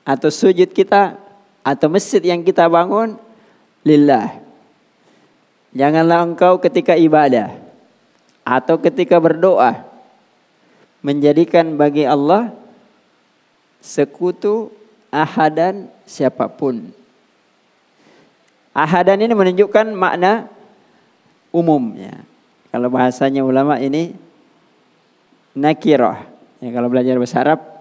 atau 0.00 0.32
sujud 0.32 0.72
kita 0.72 1.20
atau 1.60 1.86
masjid 1.92 2.24
yang 2.24 2.40
kita 2.40 2.64
bangun 2.66 3.20
lillah. 3.84 4.40
Janganlah 5.76 6.24
engkau 6.24 6.56
ketika 6.56 6.96
ibadah 6.96 7.52
atau 8.42 8.80
ketika 8.80 9.20
berdoa 9.20 9.84
menjadikan 11.04 11.76
bagi 11.76 12.08
Allah 12.08 12.52
sekutu 13.84 14.72
ahadan 15.12 15.92
siapa 16.08 16.48
pun. 16.48 16.92
Ahadan 18.72 19.20
ini 19.20 19.36
menunjukkan 19.36 19.92
makna 19.92 20.48
umumnya. 21.52 22.24
Kalau 22.72 22.88
bahasanya 22.88 23.44
ulama 23.44 23.76
ini 23.76 24.16
nakirah. 25.52 26.24
Ya, 26.64 26.72
kalau 26.72 26.88
belajar 26.88 27.20
bahasa 27.20 27.36
Arab, 27.44 27.71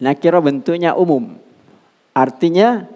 nakirah 0.00 0.40
bentuknya 0.40 0.92
umum. 0.96 1.36
Artinya 2.16 2.88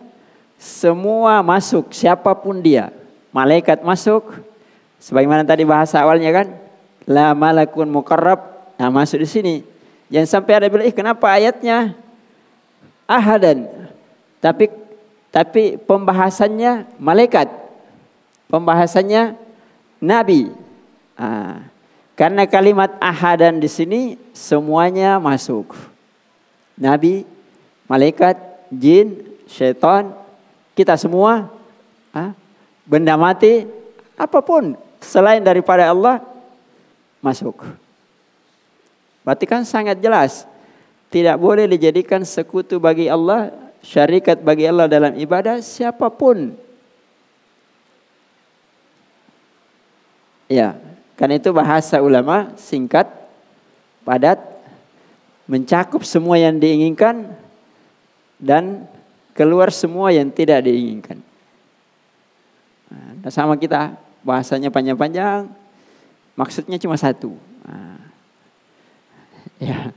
semua 0.60 1.40
masuk, 1.40 1.92
siapa 1.92 2.32
pun 2.36 2.60
dia. 2.60 2.92
Malaikat 3.32 3.80
masuk, 3.80 4.40
sebagaimana 5.00 5.44
tadi 5.44 5.64
bahasa 5.64 6.00
awalnya 6.00 6.30
kan, 6.32 6.46
la 7.08 7.32
malakun 7.32 7.88
mukarrab, 7.88 8.40
nah 8.76 8.92
masuk 8.92 9.20
di 9.24 9.28
sini. 9.28 9.54
Jangan 10.10 10.28
sampai 10.28 10.52
ada 10.58 10.66
bilang, 10.66 10.90
kenapa 10.90 11.30
ayatnya 11.30 11.94
ahadan? 13.06 13.68
Tapi 14.42 14.66
tapi 15.30 15.78
pembahasannya 15.78 16.98
malaikat. 16.98 17.46
Pembahasannya 18.50 19.38
nabi. 20.02 20.50
Ah, 21.14 21.62
karena 22.18 22.44
kalimat 22.50 22.98
ahadan 22.98 23.62
di 23.62 23.70
sini 23.70 24.00
semuanya 24.34 25.22
masuk. 25.22 25.89
Nabi, 26.80 27.28
malaikat, 27.84 28.40
jin, 28.72 29.20
syaitan, 29.44 30.16
kita 30.72 30.96
semua, 30.96 31.52
ah, 32.16 32.32
benda 32.88 33.20
mati, 33.20 33.68
apa 34.16 34.40
pun 34.40 34.72
selain 35.04 35.44
daripada 35.44 35.92
Allah 35.92 36.24
masuk. 37.20 37.68
Berarti 39.20 39.44
kan 39.44 39.62
sangat 39.68 40.00
jelas. 40.00 40.48
Tidak 41.12 41.36
boleh 41.36 41.68
dijadikan 41.68 42.24
sekutu 42.24 42.80
bagi 42.80 43.10
Allah, 43.10 43.52
syarikat 43.84 44.40
bagi 44.40 44.64
Allah 44.64 44.88
dalam 44.88 45.12
ibadah 45.18 45.60
siapa 45.60 46.08
pun. 46.08 46.54
Ya, 50.50 50.78
karena 51.14 51.38
itu 51.38 51.50
bahasa 51.54 52.02
ulama 52.02 52.54
singkat, 52.58 53.06
padat, 54.02 54.49
mencakup 55.50 56.06
semua 56.06 56.38
yang 56.38 56.62
diinginkan 56.62 57.26
dan 58.38 58.86
keluar 59.34 59.74
semua 59.74 60.14
yang 60.14 60.30
tidak 60.30 60.62
diinginkan. 60.62 61.18
Nah, 62.86 63.30
sama 63.34 63.58
kita 63.58 63.98
bahasanya 64.22 64.70
panjang-panjang, 64.70 65.50
maksudnya 66.38 66.78
cuma 66.78 66.94
satu. 66.94 67.34
Nah, 67.66 67.98
ya. 69.58 69.90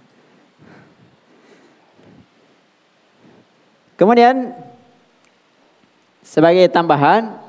Kemudian 3.93 4.57
sebagai 6.25 6.65
tambahan 6.73 7.43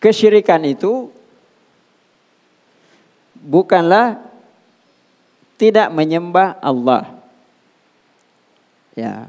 Kesyirikan 0.00 0.64
itu 0.64 1.12
bukanlah 3.36 4.29
tidak 5.60 5.92
menyembah 5.92 6.56
Allah. 6.64 7.12
Ya. 8.96 9.28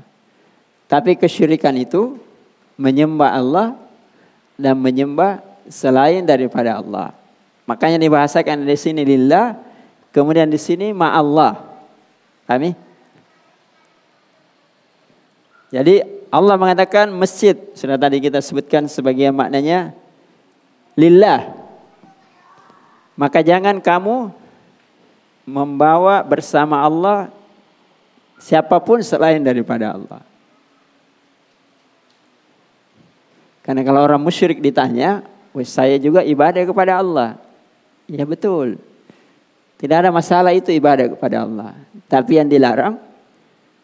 Tapi 0.87 1.19
kesyirikan 1.19 1.75
itu 1.75 2.15
menyembah 2.79 3.35
Allah 3.35 3.67
dan 4.55 4.79
menyembah 4.79 5.43
selain 5.67 6.23
daripada 6.23 6.79
Allah. 6.79 7.11
Makanya 7.67 7.99
dibahasakan 7.99 8.63
di 8.63 8.79
sini 8.79 9.03
lillah, 9.03 9.59
kemudian 10.15 10.47
di 10.47 10.55
sini 10.55 10.95
ma 10.95 11.11
Allah. 11.11 11.67
Kami 12.47 12.71
Jadi 15.71 16.03
Allah 16.27 16.55
mengatakan 16.59 17.07
masjid, 17.15 17.55
sudah 17.75 17.95
tadi 17.95 18.19
kita 18.19 18.43
sebutkan 18.43 18.91
sebagian 18.91 19.31
maknanya 19.31 19.95
lillah. 20.99 21.47
Maka 23.15 23.39
jangan 23.39 23.79
kamu 23.79 24.40
membawa 25.51 26.23
bersama 26.23 26.79
Allah 26.79 27.27
siapa 28.39 28.79
pun 28.79 29.03
selain 29.03 29.43
daripada 29.43 29.91
Allah. 29.91 30.23
Karena 33.61 33.83
kalau 33.85 34.01
orang 34.01 34.23
musyrik 34.23 34.63
ditanya, 34.63 35.21
saya 35.67 35.99
juga 35.99 36.23
ibadah 36.23 36.63
kepada 36.63 37.03
Allah. 37.03 37.37
Ya 38.09 38.23
betul. 38.25 38.81
Tidak 39.77 39.97
ada 39.97 40.09
masalah 40.09 40.55
itu 40.55 40.73
ibadah 40.73 41.11
kepada 41.13 41.45
Allah. 41.45 41.77
Tapi 42.09 42.41
yang 42.41 42.49
dilarang 42.49 42.97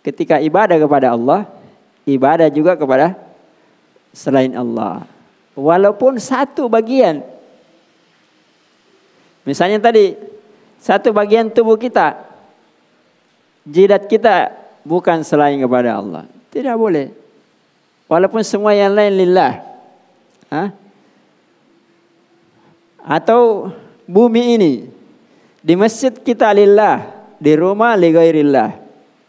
ketika 0.02 0.42
ibadah 0.42 0.82
kepada 0.82 1.14
Allah, 1.14 1.46
ibadah 2.10 2.50
juga 2.50 2.74
kepada 2.74 3.14
selain 4.16 4.56
Allah. 4.58 5.06
Walaupun 5.54 6.18
satu 6.18 6.70
bagian. 6.70 7.22
Misalnya 9.46 9.80
tadi, 9.82 10.14
satu 10.82 11.12
bagian 11.12 11.50
tubuh 11.50 11.76
kita. 11.76 12.18
Jidat 13.68 14.08
kita 14.08 14.56
bukan 14.88 15.22
selain 15.26 15.60
kepada 15.60 16.00
Allah. 16.00 16.24
Tidak 16.54 16.76
boleh. 16.80 17.12
Walaupun 18.08 18.40
semua 18.46 18.72
yang 18.72 18.96
lain 18.96 19.14
lillah. 19.20 19.60
Atau 23.04 23.74
bumi 24.08 24.56
ini. 24.56 24.74
Di 25.60 25.76
masjid 25.76 26.16
kita 26.16 26.54
lillah. 26.56 27.04
Di 27.38 27.54
rumah 27.60 28.00
li 28.00 28.16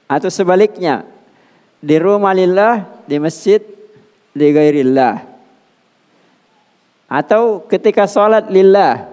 Atau 0.07 0.31
sebaliknya. 0.31 1.03
Di 1.83 1.99
rumah 1.99 2.31
lillah. 2.31 2.87
Di 3.11 3.19
masjid 3.19 3.59
li 4.39 4.55
atau 7.09 7.65
ketika 7.65 8.05
sholat 8.05 8.53
lillah. 8.53 9.09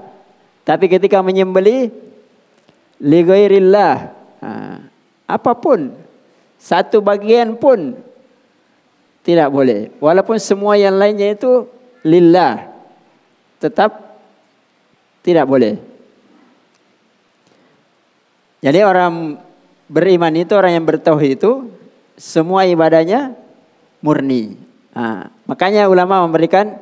Tapi 0.67 0.91
ketika 0.91 1.23
menyembeli 1.23 1.89
li 3.01 3.19
ghairillah. 3.23 3.95
apa 5.25 5.51
pun. 5.57 5.89
Satu 6.61 7.01
bagian 7.01 7.57
pun 7.57 7.97
tidak 9.25 9.49
boleh. 9.49 9.89
Walaupun 9.97 10.37
semua 10.37 10.77
yang 10.77 10.97
lainnya 10.97 11.33
itu 11.33 11.65
lillah. 12.05 12.69
Tetap 13.57 14.21
tidak 15.25 15.49
boleh. 15.49 15.81
Jadi 18.61 18.81
orang 18.85 19.41
beriman 19.89 20.33
itu, 20.37 20.53
orang 20.53 20.77
yang 20.77 20.85
bertauhid 20.85 21.37
itu 21.41 21.69
semua 22.17 22.65
ibadahnya 22.69 23.33
murni. 24.01 24.57
Makanya 25.49 25.89
ulama 25.89 26.25
memberikan 26.25 26.77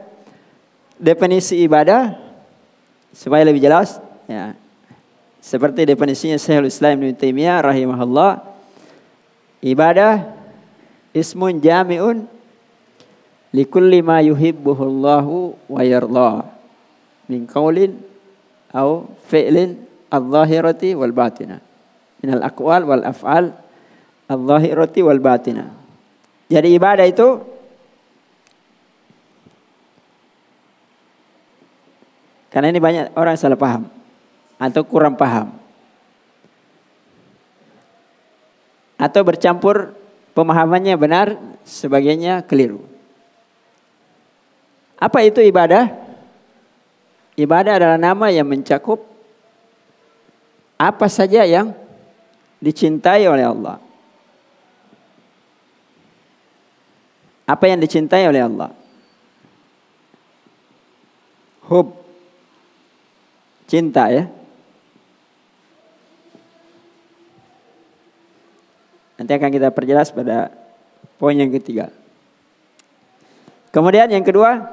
definisi 0.96 1.64
ibadah 1.64 2.16
supaya 3.12 3.44
lebih 3.44 3.64
jelas 3.64 4.00
ya. 4.28 4.56
Seperti 5.44 5.84
definisinya 5.84 6.40
Syekhul 6.40 6.72
Islam 6.72 7.04
Ibnu 7.04 7.20
Taimiyah 7.20 7.60
rahimahullah 7.68 8.48
ibadah 9.60 10.32
ismun 11.12 11.60
jami'un 11.60 12.24
likulli 13.52 14.00
ma 14.00 14.24
yuhibbuhullahu 14.24 15.68
wa 15.68 15.82
yardah 15.84 16.48
min 17.28 17.44
qaulin 17.44 18.00
au 18.72 19.04
fi'lin 19.28 19.84
al-zahirati 20.08 20.96
wal 20.96 21.12
batina 21.12 21.60
min 22.24 22.40
al-aqwal 22.40 22.88
wal 22.88 23.04
af'al 23.04 23.52
al-zahirati 24.32 25.04
wal 25.04 25.20
batina. 25.20 25.68
Jadi 26.48 26.72
ibadah 26.72 27.04
itu 27.04 27.52
Karena 32.54 32.70
ini 32.70 32.78
banyak 32.78 33.18
orang 33.18 33.34
salah 33.34 33.58
paham 33.58 33.90
atau 34.64 34.82
kurang 34.88 35.20
paham. 35.20 35.52
Atau 38.96 39.20
bercampur 39.28 39.92
pemahamannya 40.32 40.96
benar, 40.96 41.36
sebagainya 41.68 42.48
keliru. 42.48 42.80
Apa 44.96 45.28
itu 45.28 45.44
ibadah? 45.44 45.92
Ibadah 47.36 47.74
adalah 47.76 48.00
nama 48.00 48.32
yang 48.32 48.48
mencakup 48.48 49.04
apa 50.80 51.12
saja 51.12 51.44
yang 51.44 51.76
dicintai 52.64 53.28
oleh 53.28 53.44
Allah. 53.44 53.84
Apa 57.44 57.68
yang 57.68 57.84
dicintai 57.84 58.24
oleh 58.24 58.40
Allah? 58.40 58.72
Hub 61.68 62.04
cinta 63.74 64.14
ya. 64.14 64.30
Nanti 69.24 69.40
akan 69.40 69.56
kita 69.56 69.72
perjelas 69.72 70.12
pada 70.12 70.52
poin 71.16 71.32
yang 71.32 71.48
ketiga. 71.48 71.88
Kemudian 73.72 74.12
yang 74.12 74.20
kedua, 74.20 74.68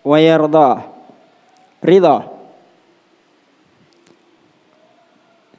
wayardah, 0.00 0.88
ridha. 1.84 2.32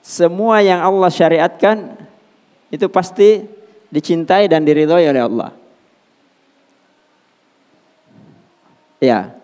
Semua 0.01 0.65
yang 0.65 0.81
Allah 0.81 1.13
syariatkan 1.13 2.01
itu 2.73 2.89
pasti 2.89 3.45
dicintai 3.93 4.49
dan 4.49 4.65
diridhoi 4.65 5.05
oleh 5.05 5.21
Allah. 5.21 5.53
Ya. 8.97 9.37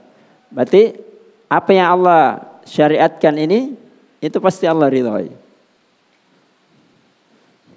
Berarti 0.49 0.97
apa 1.45 1.69
yang 1.69 2.01
Allah 2.01 2.49
syariatkan 2.65 3.37
ini 3.37 3.77
itu 4.17 4.41
pasti 4.41 4.65
Allah 4.65 4.89
ridhoi. 4.89 5.44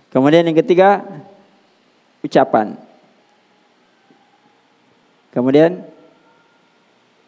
Kemudian 0.08 0.48
yang 0.48 0.56
ketiga 0.56 1.04
ucapan. 2.24 2.80
Kemudian 5.32 5.84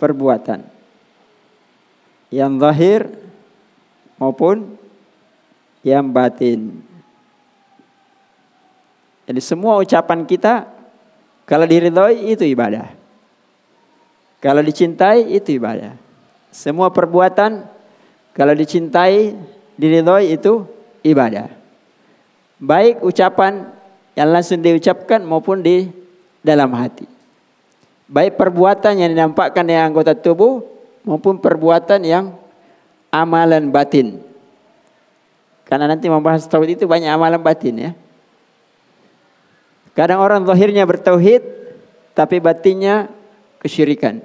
perbuatan. 0.01 0.65
Yang 2.33 2.53
zahir 2.63 3.01
maupun 4.17 4.81
yang 5.85 6.09
batin. 6.09 6.81
Jadi 9.29 9.41
semua 9.45 9.77
ucapan 9.79 10.25
kita 10.25 10.67
kalau 11.45 11.69
diridhoi 11.69 12.33
itu 12.33 12.49
ibadah. 12.49 12.97
Kalau 14.41 14.65
dicintai 14.65 15.37
itu 15.37 15.61
ibadah. 15.61 15.95
Semua 16.51 16.89
perbuatan 16.89 17.69
kalau 18.33 18.57
dicintai, 18.57 19.37
diridhoi 19.77 20.33
itu 20.33 20.65
ibadah. 21.05 21.60
Baik 22.61 23.01
ucapan 23.01 23.73
yang 24.13 24.29
langsung 24.29 24.61
diucapkan 24.61 25.25
maupun 25.25 25.65
di 25.65 25.89
dalam 26.45 26.69
hati. 26.77 27.09
Baik 28.05 28.37
perbuatan 28.37 29.01
yang 29.01 29.11
dinampakkan 29.17 29.65
di 29.65 29.73
anggota 29.73 30.13
tubuh 30.13 30.61
maupun 31.09 31.41
perbuatan 31.41 32.05
yang 32.05 32.37
amalan 33.09 33.73
batin. 33.73 34.21
Karena 35.65 35.89
nanti 35.89 36.11
membahas 36.11 36.45
tauhid 36.45 36.83
itu 36.83 36.85
banyak 36.85 37.09
amalan 37.09 37.41
batin 37.41 37.75
ya. 37.79 37.93
Kadang 39.95 40.21
orang 40.21 40.43
zahirnya 40.45 40.83
bertauhid 40.85 41.43
tapi 42.13 42.43
batinnya 42.43 43.09
kesyirikan. 43.63 44.21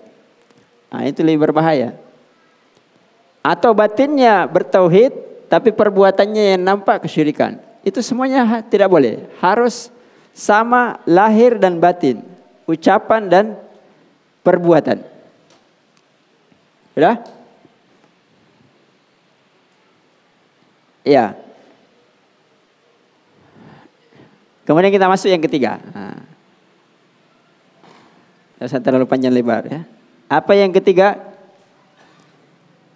Nah, 0.90 1.06
itu 1.06 1.22
lebih 1.22 1.50
berbahaya. 1.50 1.94
Atau 3.46 3.78
batinnya 3.78 4.50
bertauhid 4.50 5.14
tapi 5.46 5.70
perbuatannya 5.70 6.58
yang 6.58 6.62
nampak 6.66 7.06
kesyirikan. 7.06 7.62
Itu 7.86 8.02
semuanya 8.02 8.66
tidak 8.66 8.90
boleh. 8.90 9.30
Harus 9.38 9.94
sama 10.34 11.00
lahir 11.06 11.62
dan 11.62 11.78
batin, 11.78 12.26
ucapan 12.66 13.30
dan 13.30 13.46
perbuatan. 14.42 15.06
Sudah? 16.98 17.22
Ya. 21.06 21.38
Kemudian 24.66 24.90
kita 24.90 25.06
masuk 25.06 25.30
yang 25.30 25.46
ketiga. 25.46 25.78
Nah. 25.94 26.26
Saya 28.66 28.82
terlalu 28.82 29.06
panjang 29.06 29.30
lebar 29.30 29.70
ya. 29.70 29.86
Apa 30.26 30.58
yang 30.58 30.74
ketiga? 30.74 31.22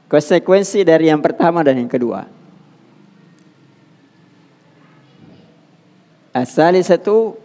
Konsekuensi 0.09 0.81
dari 0.81 1.13
yang 1.13 1.21
pertama 1.21 1.61
dan 1.61 1.77
yang 1.77 1.91
kedua. 1.91 2.38
Asali 6.39 6.79
satu 6.79 7.35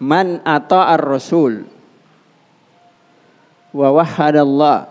man 0.00 0.40
ata'ar 0.40 1.04
rasul 1.04 1.68
wa 3.76 3.88
wahadallah 3.92 4.88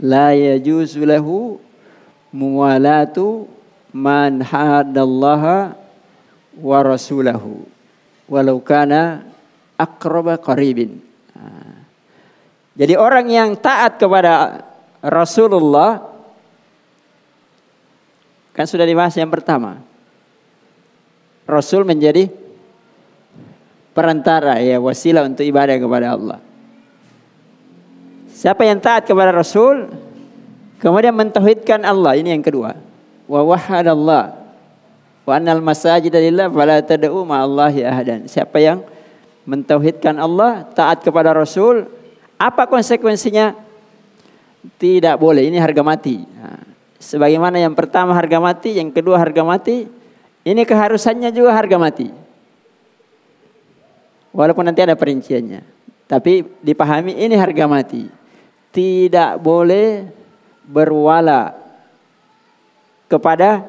la 0.00 0.32
yajuzu 0.32 1.04
lahu 1.04 1.60
muwalatu 2.32 3.44
man 3.92 4.40
hadallaha 4.40 5.76
wa 6.56 6.78
rasulahu 6.80 7.68
walau 8.24 8.56
kana 8.64 9.28
aqraba 9.76 10.40
qaribin. 10.40 10.96
Jadi 12.72 12.96
orang 12.96 13.28
yang 13.28 13.52
taat 13.60 14.00
kepada 14.00 14.64
Rasulullah 15.04 16.08
kan 18.56 18.64
sudah 18.64 18.88
dibahas 18.88 19.12
yang 19.12 19.28
pertama. 19.28 19.91
Rasul 21.52 21.84
menjadi 21.84 22.32
perantara 23.92 24.56
ya 24.64 24.80
wasilah 24.80 25.28
untuk 25.28 25.44
ibadah 25.44 25.76
kepada 25.76 26.16
Allah. 26.16 26.38
Siapa 28.32 28.64
yang 28.64 28.80
taat 28.80 29.06
kepada 29.06 29.30
Rasul 29.30 29.92
Kemudian 30.82 31.14
mentauhidkan 31.14 31.86
Allah 31.86 32.18
ini 32.18 32.34
yang 32.34 32.42
kedua. 32.42 32.74
Wa 33.30 33.40
wahadallah 33.46 34.34
wa 35.22 35.32
annal 35.38 35.62
masajid 35.62 36.10
lillah 36.10 36.50
fala 36.50 36.82
tad'u 36.82 37.22
ma'allahi 37.22 37.86
ahadan. 37.86 38.26
Siapa 38.26 38.58
yang 38.58 38.82
mentauhidkan 39.46 40.18
Allah, 40.18 40.66
taat 40.74 41.06
kepada 41.06 41.30
Rasul, 41.30 41.86
apa 42.34 42.66
konsekuensinya? 42.66 43.54
Tidak 44.74 45.14
boleh, 45.22 45.46
ini 45.46 45.62
harga 45.62 45.86
mati. 45.86 46.26
Sebagaimana 46.98 47.62
yang 47.62 47.78
pertama 47.78 48.10
harga 48.18 48.42
mati, 48.42 48.74
yang 48.74 48.90
kedua 48.90 49.22
harga 49.22 49.46
mati, 49.46 49.86
ini 50.42 50.62
keharusannya 50.66 51.30
juga 51.30 51.54
harga 51.54 51.78
mati. 51.78 52.10
Walaupun 54.34 54.66
nanti 54.66 54.82
ada 54.82 54.98
perinciannya. 54.98 55.62
Tapi 56.10 56.42
dipahami 56.60 57.14
ini 57.14 57.38
harga 57.38 57.64
mati. 57.70 58.10
Tidak 58.72 59.38
boleh 59.38 60.08
berwala 60.66 61.54
kepada 63.06 63.62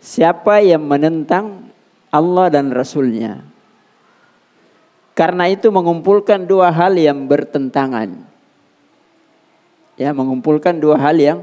siapa 0.00 0.62
yang 0.62 0.86
menentang 0.86 1.66
Allah 2.08 2.46
dan 2.48 2.72
Rasulnya. 2.72 3.42
Karena 5.12 5.48
itu 5.50 5.68
mengumpulkan 5.68 6.46
dua 6.46 6.70
hal 6.70 6.94
yang 6.96 7.26
bertentangan. 7.26 8.14
Ya, 9.96 10.12
mengumpulkan 10.12 10.76
dua 10.76 11.00
hal 11.00 11.16
yang 11.16 11.38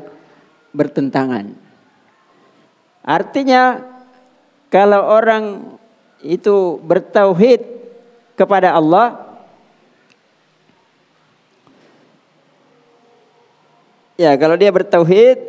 bertentangan. 0.72 1.58
Artinya 3.04 3.93
kalau 4.74 5.06
orang 5.06 5.78
itu 6.26 6.82
bertauhid 6.82 7.62
kepada 8.34 8.74
Allah, 8.74 9.34
Ya, 14.14 14.38
kalau 14.38 14.54
dia 14.54 14.70
bertauhid 14.70 15.42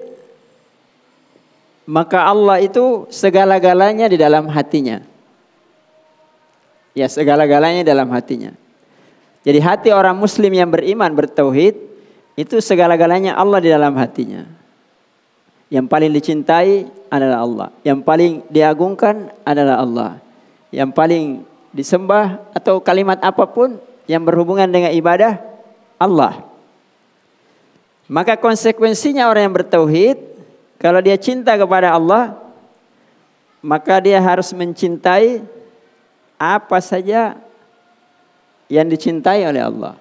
maka 1.84 2.24
Allah 2.24 2.64
itu 2.64 3.04
segala-galanya 3.12 4.08
di 4.08 4.16
dalam 4.16 4.48
hatinya. 4.48 5.04
Ya, 6.96 7.04
segala-galanya 7.12 7.84
dalam 7.84 8.08
hatinya. 8.08 8.56
Jadi 9.44 9.60
hati 9.60 9.88
orang 9.92 10.16
muslim 10.16 10.48
yang 10.48 10.72
beriman 10.72 11.12
bertauhid 11.12 11.76
itu 12.40 12.56
segala-galanya 12.64 13.36
Allah 13.36 13.60
di 13.60 13.68
dalam 13.68 13.92
hatinya. 14.00 14.48
Yang 15.72 15.86
paling 15.88 16.10
dicintai 16.12 16.86
adalah 17.08 17.38
Allah. 17.40 17.68
Yang 17.82 18.00
paling 18.04 18.32
diagungkan 18.52 19.32
adalah 19.42 19.80
Allah. 19.80 20.10
Yang 20.70 20.90
paling 20.92 21.24
disembah 21.74 22.38
atau 22.54 22.78
kalimat 22.78 23.18
apa 23.18 23.44
pun 23.48 23.80
yang 24.06 24.22
berhubungan 24.22 24.68
dengan 24.68 24.92
ibadah 24.92 25.40
Allah. 25.98 26.44
Maka 28.06 28.36
konsekuensinya 28.36 29.26
orang 29.26 29.48
yang 29.48 29.56
bertauhid 29.56 30.16
kalau 30.76 31.00
dia 31.00 31.16
cinta 31.16 31.56
kepada 31.56 31.96
Allah 31.96 32.36
maka 33.64 33.96
dia 33.96 34.20
harus 34.20 34.52
mencintai 34.52 35.40
apa 36.36 36.78
saja 36.84 37.40
yang 38.68 38.84
dicintai 38.84 39.40
oleh 39.48 39.64
Allah. 39.64 39.96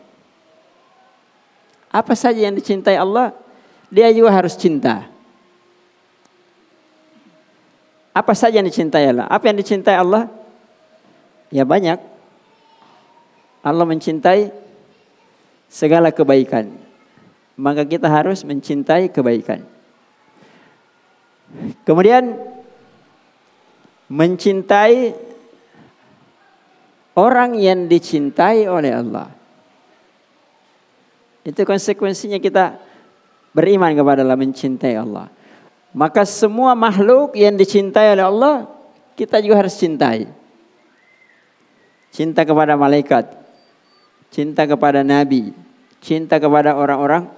Apa 1.87 2.11
saja 2.11 2.43
yang 2.43 2.51
dicintai 2.51 2.99
Allah, 2.99 3.31
dia 3.87 4.11
juga 4.11 4.35
harus 4.35 4.59
cinta. 4.59 5.07
Apa 8.13 8.37
saja 8.37 8.61
yang 8.61 8.69
dicintai 8.69 9.09
Allah? 9.09 9.25
Apa 9.27 9.49
yang 9.49 9.57
dicintai 9.57 9.97
Allah? 9.97 10.29
Ya 11.49 11.65
banyak. 11.65 11.97
Allah 13.65 13.85
mencintai 13.89 14.53
segala 15.67 16.13
kebaikan 16.13 16.83
maka 17.53 17.85
kita 17.85 18.09
harus 18.09 18.41
mencintai 18.41 19.13
kebaikan. 19.13 19.61
Kemudian 21.85 22.33
mencintai 24.09 25.13
orang 27.13 27.61
yang 27.61 27.85
dicintai 27.85 28.65
oleh 28.65 28.91
Allah. 28.93 29.29
Itu 31.45 31.61
konsekuensinya 31.67 32.41
kita 32.41 32.79
beriman 33.53 33.93
kepada 33.93 34.25
Allah, 34.25 34.39
mencintai 34.39 34.95
Allah. 34.97 35.29
Maka 35.93 36.25
semua 36.25 36.73
makhluk 36.73 37.37
yang 37.37 37.53
dicintai 37.53 38.17
oleh 38.17 38.25
Allah, 38.25 38.55
kita 39.13 39.37
juga 39.37 39.61
harus 39.61 39.77
cintai. 39.77 40.25
Cinta 42.09 42.41
kepada 42.41 42.73
malaikat, 42.73 43.29
cinta 44.33 44.65
kepada 44.65 45.05
nabi, 45.05 45.53
cinta 46.01 46.41
kepada 46.41 46.73
orang-orang 46.73 47.29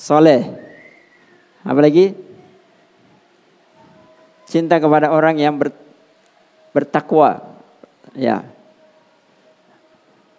soleh. 0.00 0.48
Apalagi 1.60 2.16
cinta 4.48 4.80
kepada 4.80 5.12
orang 5.12 5.36
yang 5.36 5.52
ber, 5.52 5.68
bertakwa. 6.72 7.44
Ya. 8.16 8.48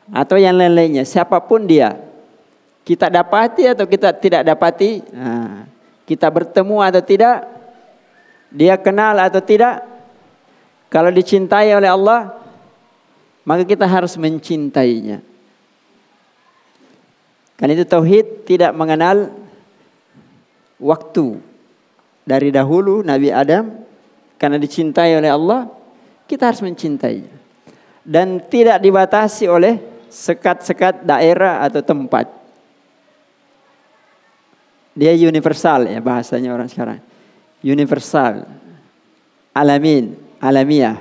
Atau 0.10 0.42
yang 0.42 0.58
lain-lainnya, 0.58 1.06
siapa 1.06 1.38
pun 1.38 1.70
dia. 1.70 1.94
Kita 2.82 3.06
dapati 3.06 3.70
atau 3.70 3.86
kita 3.86 4.18
tidak 4.18 4.42
dapati, 4.42 5.06
nah, 5.14 5.70
kita 6.10 6.26
bertemu 6.26 6.82
atau 6.82 7.02
tidak, 7.06 7.46
dia 8.50 8.74
kenal 8.82 9.14
atau 9.22 9.38
tidak, 9.38 9.86
kalau 10.90 11.14
dicintai 11.14 11.70
oleh 11.70 11.86
Allah, 11.86 12.34
maka 13.46 13.62
kita 13.62 13.86
harus 13.86 14.18
mencintainya. 14.18 15.22
Karena 17.54 17.78
itu 17.78 17.86
tauhid 17.86 18.50
tidak 18.50 18.74
mengenal 18.74 19.30
waktu. 20.82 21.38
Dari 22.26 22.50
dahulu 22.50 23.06
Nabi 23.06 23.30
Adam 23.30 23.70
karena 24.42 24.58
dicintai 24.58 25.14
oleh 25.14 25.30
Allah, 25.30 25.70
kita 26.26 26.50
harus 26.50 26.66
mencintainya. 26.66 27.38
Dan 28.02 28.42
tidak 28.50 28.82
dibatasi 28.82 29.46
oleh 29.46 29.78
sekat-sekat 30.10 31.06
daerah 31.06 31.62
atau 31.62 31.86
tempat. 31.86 32.39
Dia 35.00 35.16
universal 35.16 35.88
ya 35.88 36.04
bahasanya 36.04 36.52
orang 36.52 36.68
sekarang. 36.68 37.00
Universal. 37.64 38.44
Alamin, 39.56 40.20
alamiah. 40.44 41.00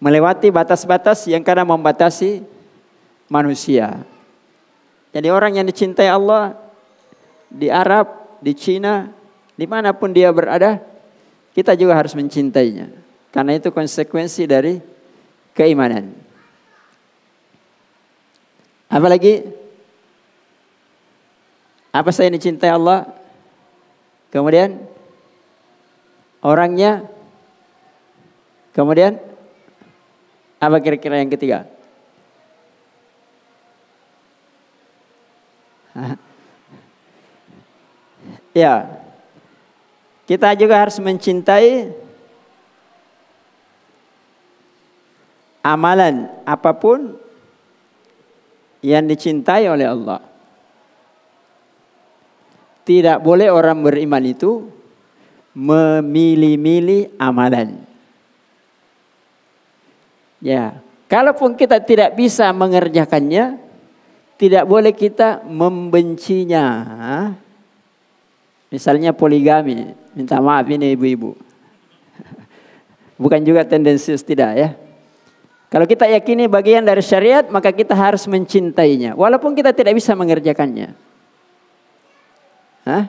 Melewati 0.00 0.48
batas-batas 0.48 1.28
yang 1.28 1.44
kadang 1.44 1.68
membatasi 1.68 2.40
manusia. 3.28 4.00
Jadi 5.12 5.28
orang 5.28 5.60
yang 5.60 5.68
dicintai 5.68 6.08
Allah 6.08 6.56
di 7.52 7.68
Arab, 7.68 8.08
di 8.40 8.56
Cina, 8.56 9.12
di 9.52 9.68
mana 9.68 9.92
pun 9.92 10.08
dia 10.08 10.32
berada, 10.32 10.80
kita 11.52 11.76
juga 11.76 11.92
harus 12.00 12.16
mencintainya. 12.16 12.88
Karena 13.28 13.60
itu 13.60 13.68
konsekuensi 13.68 14.48
dari 14.48 14.80
keimanan. 15.52 16.16
Apalagi 18.88 19.44
apa 21.92 22.10
saya 22.10 22.32
dicintai 22.32 22.72
Allah? 22.72 23.06
Kemudian 24.32 24.80
orangnya 26.40 27.06
Kemudian 28.72 29.20
apa 30.56 30.80
kira-kira 30.80 31.20
yang 31.20 31.28
ketiga? 31.28 31.68
ya. 38.56 38.88
Kita 40.24 40.56
juga 40.56 40.80
harus 40.80 40.96
mencintai 40.96 41.92
amalan 45.60 46.32
apa 46.48 46.72
pun 46.72 47.20
yang 48.80 49.04
dicintai 49.04 49.68
oleh 49.68 49.84
Allah. 49.84 50.24
Tidak 52.82 53.22
boleh 53.22 53.46
orang 53.48 53.78
beriman 53.82 54.24
itu 54.26 54.66
memilih-milih 55.54 57.14
amalan. 57.20 57.78
Ya, 60.42 60.82
kalaupun 61.06 61.54
kita 61.54 61.78
tidak 61.78 62.18
bisa 62.18 62.50
mengerjakannya, 62.50 63.62
tidak 64.34 64.64
boleh 64.66 64.90
kita 64.90 65.46
membencinya. 65.46 66.66
Misalnya 68.72 69.14
poligami, 69.14 69.94
minta 70.18 70.42
maaf 70.42 70.66
ini 70.66 70.98
ibu-ibu. 70.98 71.38
Bukan 73.22 73.38
juga 73.46 73.62
tendensius 73.62 74.26
tidak 74.26 74.50
ya. 74.58 74.68
Kalau 75.70 75.86
kita 75.86 76.10
yakini 76.10 76.50
bagian 76.50 76.82
dari 76.82 77.00
syariat, 77.00 77.46
maka 77.48 77.70
kita 77.70 77.94
harus 77.94 78.26
mencintainya. 78.26 79.14
Walaupun 79.14 79.54
kita 79.54 79.70
tidak 79.70 79.94
bisa 79.94 80.12
mengerjakannya. 80.12 81.11
Hah? 82.82 83.06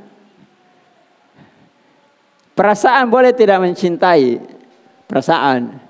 Perasaan 2.54 3.10
boleh 3.10 3.34
tidak 3.34 3.66
mencintai 3.66 4.38
perasaan, 5.10 5.82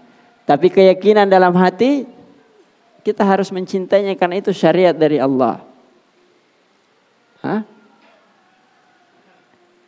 tapi 0.47 0.71
keyakinan 0.71 1.27
dalam 1.27 1.51
hati 1.59 2.07
kita 3.03 3.27
harus 3.27 3.51
mencintainya 3.51 4.15
karena 4.15 4.39
itu 4.39 4.55
syariat 4.55 4.95
dari 4.95 5.19
Allah. 5.19 5.59
Hah? 7.43 7.67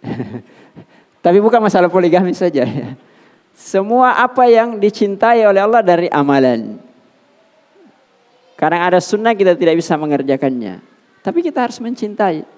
tapi 1.26 1.38
bukan 1.40 1.64
masalah 1.64 1.88
poligami 1.88 2.36
saja. 2.36 2.68
Semua 3.56 4.20
apa 4.20 4.52
yang 4.52 4.76
dicintai 4.76 5.48
oleh 5.48 5.64
Allah 5.64 5.80
dari 5.80 6.12
amalan. 6.12 6.76
Karena 8.60 8.88
ada 8.88 9.00
sunnah 9.00 9.32
kita 9.32 9.56
tidak 9.56 9.80
bisa 9.80 9.96
mengerjakannya. 9.96 10.84
Tapi 11.24 11.40
kita 11.40 11.64
harus 11.64 11.80
mencintai. 11.80 12.55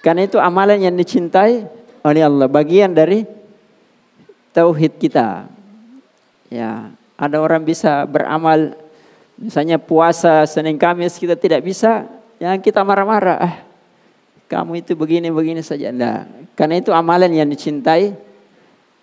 Karena 0.00 0.24
itu 0.24 0.40
amalan 0.40 0.80
yang 0.80 0.96
dicintai 0.96 1.68
oleh 2.00 2.22
Allah, 2.24 2.48
bagian 2.48 2.96
dari 2.96 3.28
tauhid 4.56 4.96
kita. 4.96 5.44
Ya, 6.48 6.88
ada 7.20 7.36
orang 7.38 7.62
bisa 7.62 8.08
beramal 8.08 8.74
misalnya 9.36 9.76
puasa 9.76 10.44
Senin 10.48 10.80
Kamis 10.80 11.20
kita 11.20 11.36
tidak 11.36 11.60
bisa, 11.64 12.08
yang 12.40 12.56
kita 12.58 12.80
marah-marah. 12.80 13.38
Ah, 13.38 13.56
kamu 14.48 14.80
itu 14.80 14.96
begini-begini 14.96 15.60
saja. 15.60 15.92
Nah, 15.92 16.24
karena 16.56 16.80
itu 16.80 16.90
amalan 16.90 17.30
yang 17.30 17.46
dicintai 17.46 18.16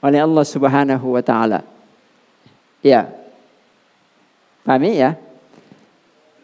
oleh 0.01 0.19
Allah 0.19 0.45
Subhanahu 0.45 1.13
wa 1.13 1.23
taala. 1.23 1.61
Ya. 2.81 3.09
Pahami 4.67 4.99
ya? 4.99 5.15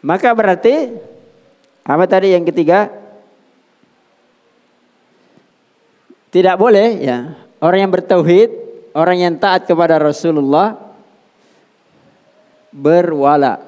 Maka 0.00 0.32
berarti 0.32 0.94
apa 1.84 2.04
tadi 2.08 2.32
yang 2.32 2.48
ketiga? 2.48 2.88
Tidak 6.34 6.58
boleh 6.58 6.98
ya. 6.98 7.30
Orang 7.62 7.78
yang 7.86 7.92
bertauhid, 7.94 8.50
orang 8.90 9.22
yang 9.22 9.34
taat 9.38 9.70
kepada 9.70 10.02
Rasulullah 10.02 10.74
berwala, 12.74 13.62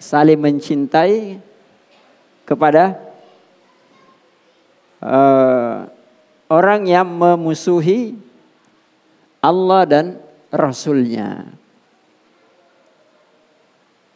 saling 0.00 0.40
mencintai 0.40 1.36
kepada 2.48 2.96
uh, 5.04 5.92
orang 6.48 6.88
yang 6.88 7.04
memusuhi 7.04 8.16
Allah 9.44 9.84
dan 9.84 10.16
Rasulnya. 10.48 11.52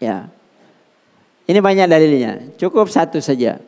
Ya. 0.00 0.32
Ini 1.44 1.60
banyak 1.60 1.84
dalilnya. 1.84 2.32
Cukup 2.56 2.88
satu 2.88 3.20
saja. 3.20 3.60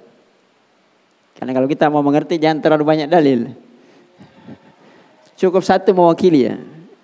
Karena 1.36 1.52
kalau 1.52 1.68
kita 1.68 1.92
mau 1.92 2.00
mengerti 2.00 2.40
jangan 2.40 2.64
terlalu 2.64 2.84
banyak 2.88 3.12
dalil. 3.12 3.65
Cukup 5.36 5.60
satu 5.60 5.92
mewakili 5.92 6.48
ya. 6.48 6.56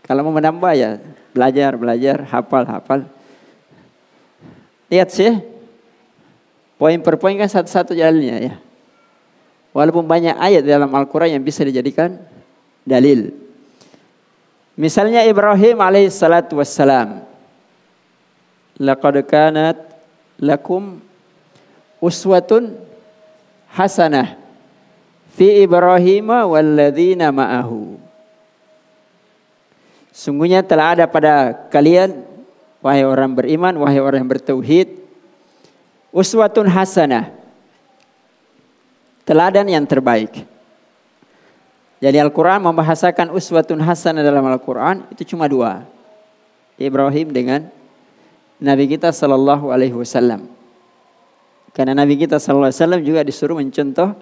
Kalau 0.09 0.25
mau 0.25 0.35
menambah 0.35 0.73
ya 0.75 0.99
belajar, 1.37 1.77
belajar, 1.77 2.17
hafal, 2.29 2.65
hafal. 2.65 3.01
Lihat 4.93 5.09
sih. 5.13 5.33
Poin 6.77 6.99
per 6.99 7.15
poin 7.21 7.39
kan 7.39 7.47
satu-satu 7.47 7.95
jalannya 7.95 8.37
ya. 8.51 8.55
Walaupun 9.73 10.05
banyak 10.05 10.37
ayat 10.37 10.67
dalam 10.67 10.91
Al-Quran 10.93 11.39
yang 11.39 11.45
bisa 11.45 11.65
dijadikan 11.65 12.21
dalil. 12.85 13.33
Misalnya 14.75 15.23
Ibrahim 15.25 15.79
alaihissalatu 15.79 16.59
wassalam. 16.59 17.25
Laqad 18.83 19.23
kanat 19.29 19.79
lakum 20.43 20.99
uswatun 22.03 22.75
hasanah 23.71 24.35
fi 25.39 25.63
Ibrahim 25.63 26.29
walladzina 26.51 27.31
ma'ahu. 27.31 28.02
Sungguhnya 30.13 30.61
telah 30.61 30.93
ada 30.93 31.05
pada 31.09 31.57
kalian 31.73 32.21
wahai 32.85 33.01
orang 33.09 33.33
beriman, 33.33 33.73
wahai 33.81 33.97
orang 33.97 34.21
yang 34.21 34.31
bertauhid 34.31 35.03
uswatun 36.13 36.69
hasanah. 36.69 37.33
Teladan 39.25 39.65
yang 39.73 39.89
terbaik. 39.89 40.45
Jadi 42.03 42.19
Al-Quran 42.21 42.61
membahasakan 42.61 43.33
uswatun 43.33 43.81
hasanah 43.81 44.21
dalam 44.21 44.45
Al-Quran 44.45 45.09
itu 45.15 45.33
cuma 45.33 45.49
dua. 45.49 45.89
Ibrahim 46.77 47.33
dengan 47.33 47.71
Nabi 48.61 48.91
kita 48.91 49.15
Sallallahu 49.15 49.73
Alaihi 49.73 49.97
Wasallam. 49.97 50.51
Karena 51.73 51.97
Nabi 51.97 52.21
kita 52.21 52.37
Sallallahu 52.37 52.69
Alaihi 52.69 52.81
Wasallam 52.85 53.03
juga 53.07 53.21
disuruh 53.25 53.57
mencontoh 53.57 54.13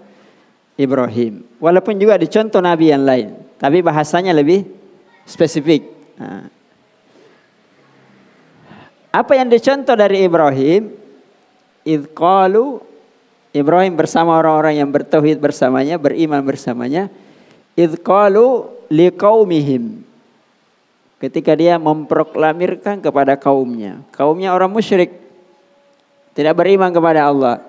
Ibrahim. 0.79 1.43
Walaupun 1.59 1.99
juga 1.99 2.21
dicontoh 2.21 2.61
Nabi 2.63 2.93
yang 2.93 3.03
lain. 3.03 3.35
Tapi 3.57 3.81
bahasanya 3.81 4.37
lebih 4.37 4.80
spesifik. 5.31 5.87
Apa 9.15 9.39
yang 9.39 9.47
dicontoh 9.47 9.95
dari 9.95 10.27
Ibrahim? 10.27 10.91
Idqalu 11.87 12.83
Ibrahim 13.51 13.95
bersama 13.99 14.39
orang-orang 14.39 14.79
yang 14.79 14.91
bertauhid 14.91 15.43
bersamanya, 15.43 15.99
beriman 15.99 16.43
bersamanya. 16.43 17.11
Idqalu 17.75 18.71
liqaumihim. 18.91 20.07
Ketika 21.21 21.53
dia 21.53 21.77
memproklamirkan 21.77 23.03
kepada 23.03 23.35
kaumnya. 23.37 24.01
Kaumnya 24.15 24.55
orang 24.55 24.71
musyrik. 24.73 25.13
Tidak 26.33 26.55
beriman 26.55 26.95
kepada 26.95 27.29
Allah. 27.29 27.61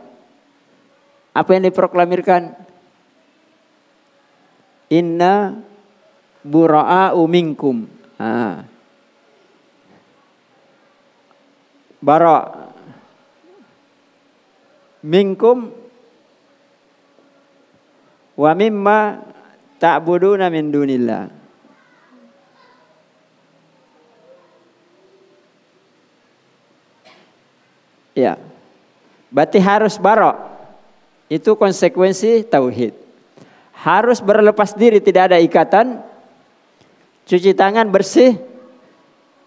Apa 1.33 1.57
yang 1.57 1.67
diproklamirkan? 1.67 2.55
Inna 4.91 5.55
bura'a'u 6.41 7.21
minkum 7.29 7.85
ha. 8.17 8.65
bara 12.01 12.37
minkum 15.05 15.69
wa 18.37 18.51
mimma 18.57 18.99
ta'buduna 19.81 20.49
min 20.53 20.69
dunillah. 20.69 21.23
Ya. 28.11 28.37
Berarti 29.31 29.57
harus 29.57 29.95
barok. 29.95 30.37
Itu 31.31 31.55
konsekuensi 31.55 32.43
tauhid. 32.43 32.91
Harus 33.71 34.19
berlepas 34.19 34.75
diri, 34.75 34.99
tidak 34.99 35.31
ada 35.31 35.37
ikatan. 35.39 36.10
Cuci 37.25 37.51
tangan 37.53 37.87
bersih. 37.89 38.37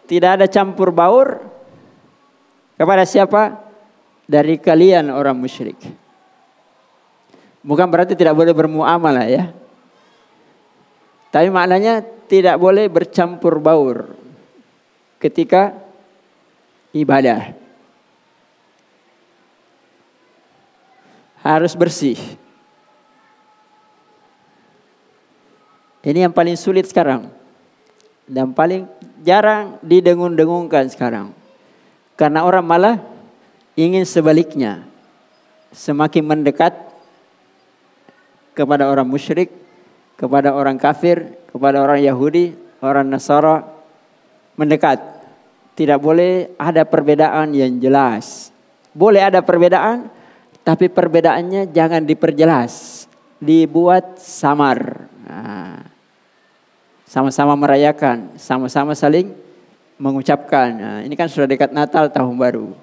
Tidak 0.05 0.31
ada 0.41 0.47
campur 0.47 0.93
baur. 0.93 1.41
Kepada 2.75 3.07
siapa? 3.07 3.61
Dari 4.25 4.57
kalian 4.57 5.13
orang 5.13 5.37
musyrik. 5.37 5.77
Bukan 7.65 7.89
berarti 7.89 8.13
tidak 8.13 8.37
boleh 8.37 8.53
bermuamalah 8.53 9.27
ya. 9.29 9.53
Tapi 11.33 11.49
maknanya 11.49 12.05
tidak 12.29 12.61
boleh 12.61 12.87
bercampur 12.87 13.59
baur 13.59 14.13
ketika 15.19 15.73
ibadah. 16.93 17.57
Harus 21.41 21.77
bersih. 21.77 22.17
Ini 26.05 26.29
yang 26.29 26.35
paling 26.37 26.57
sulit 26.57 26.85
sekarang. 26.85 27.33
Dan 28.25 28.57
paling 28.57 28.89
jarang 29.21 29.77
didengung-dengungkan 29.85 30.89
sekarang. 30.89 31.37
Karena 32.17 32.45
orang 32.45 32.65
malah 32.65 32.97
ingin 33.77 34.09
sebaliknya. 34.09 34.87
Semakin 35.75 36.23
mendekat 36.23 36.73
kepada 38.55 38.87
orang 38.87 39.05
musyrik 39.05 39.65
kepada 40.15 40.55
orang 40.55 40.79
kafir, 40.79 41.35
kepada 41.51 41.83
orang 41.83 42.01
Yahudi, 42.03 42.55
orang 42.83 43.07
Nasara 43.11 43.67
mendekat. 44.55 45.03
Tidak 45.75 45.99
boleh 45.99 46.55
ada 46.55 46.87
perbedaan 46.87 47.51
yang 47.51 47.83
jelas. 47.83 48.55
Boleh 48.95 49.27
ada 49.27 49.43
perbedaan, 49.43 50.07
tapi 50.63 50.87
perbedaannya 50.87 51.75
jangan 51.75 52.07
diperjelas, 52.07 53.05
dibuat 53.43 54.23
samar. 54.23 55.11
Nah, 55.27 55.83
sama-sama 57.15 57.55
merayakan, 57.55 58.35
sama-sama 58.35 58.91
saling 58.91 59.31
mengucapkan. 60.03 60.75
Nah, 60.75 60.99
ini 61.07 61.15
kan 61.15 61.31
sudah 61.31 61.47
dekat 61.47 61.71
Natal 61.71 62.11
tahun 62.11 62.35
baru. 62.35 62.75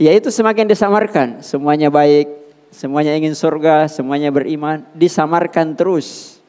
Ya 0.00 0.16
itu 0.16 0.32
semakin 0.32 0.64
disamarkan, 0.64 1.44
semuanya 1.44 1.92
baik, 1.92 2.32
semuanya 2.72 3.12
ingin 3.20 3.36
surga, 3.36 3.84
semuanya 3.92 4.32
beriman, 4.32 4.80
disamarkan 4.96 5.76
terus. 5.76 6.40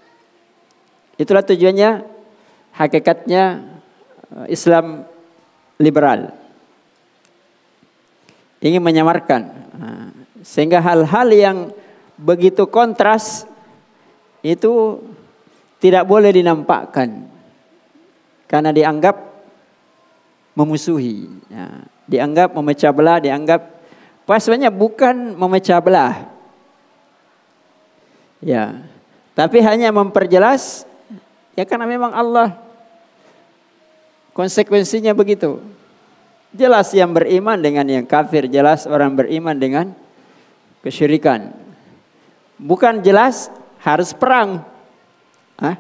Itulah 1.20 1.44
tujuannya, 1.44 2.08
hakikatnya 2.72 3.44
eh, 4.40 4.56
Islam 4.56 5.04
liberal. 5.84 6.32
Ingin 8.64 8.80
menyamarkan. 8.80 9.42
Nah, 9.76 10.16
sehingga 10.48 10.80
hal-hal 10.80 11.28
yang 11.36 11.58
begitu 12.16 12.72
kontras 12.72 13.44
itu 14.40 15.04
tidak 15.84 16.08
boleh 16.08 16.32
dinampakkan. 16.32 17.28
Karena 18.48 18.72
dianggap 18.72 19.20
memusuhi. 20.56 21.28
Ya, 21.52 21.84
dianggap 22.08 22.56
memecah 22.56 22.96
belah, 22.96 23.20
dianggap 23.20 23.74
Pasalnya 24.24 24.72
bukan 24.72 25.36
memecah 25.36 25.84
belah. 25.84 26.32
Ya. 28.40 28.88
Tapi 29.36 29.60
hanya 29.60 29.92
memperjelas 29.92 30.86
ya 31.58 31.66
karena 31.66 31.90
memang 31.90 32.14
Allah 32.14 32.56
konsekuensinya 34.32 35.12
begitu. 35.12 35.60
Jelas 36.54 36.94
yang 36.94 37.12
beriman 37.12 37.58
dengan 37.58 37.84
yang 37.90 38.06
kafir, 38.06 38.46
jelas 38.46 38.86
orang 38.86 39.18
beriman 39.18 39.58
dengan 39.58 39.90
kesyirikan. 40.86 41.50
Bukan 42.62 43.02
jelas 43.02 43.50
harus 43.82 44.14
perang. 44.14 44.62
Hah? 45.60 45.78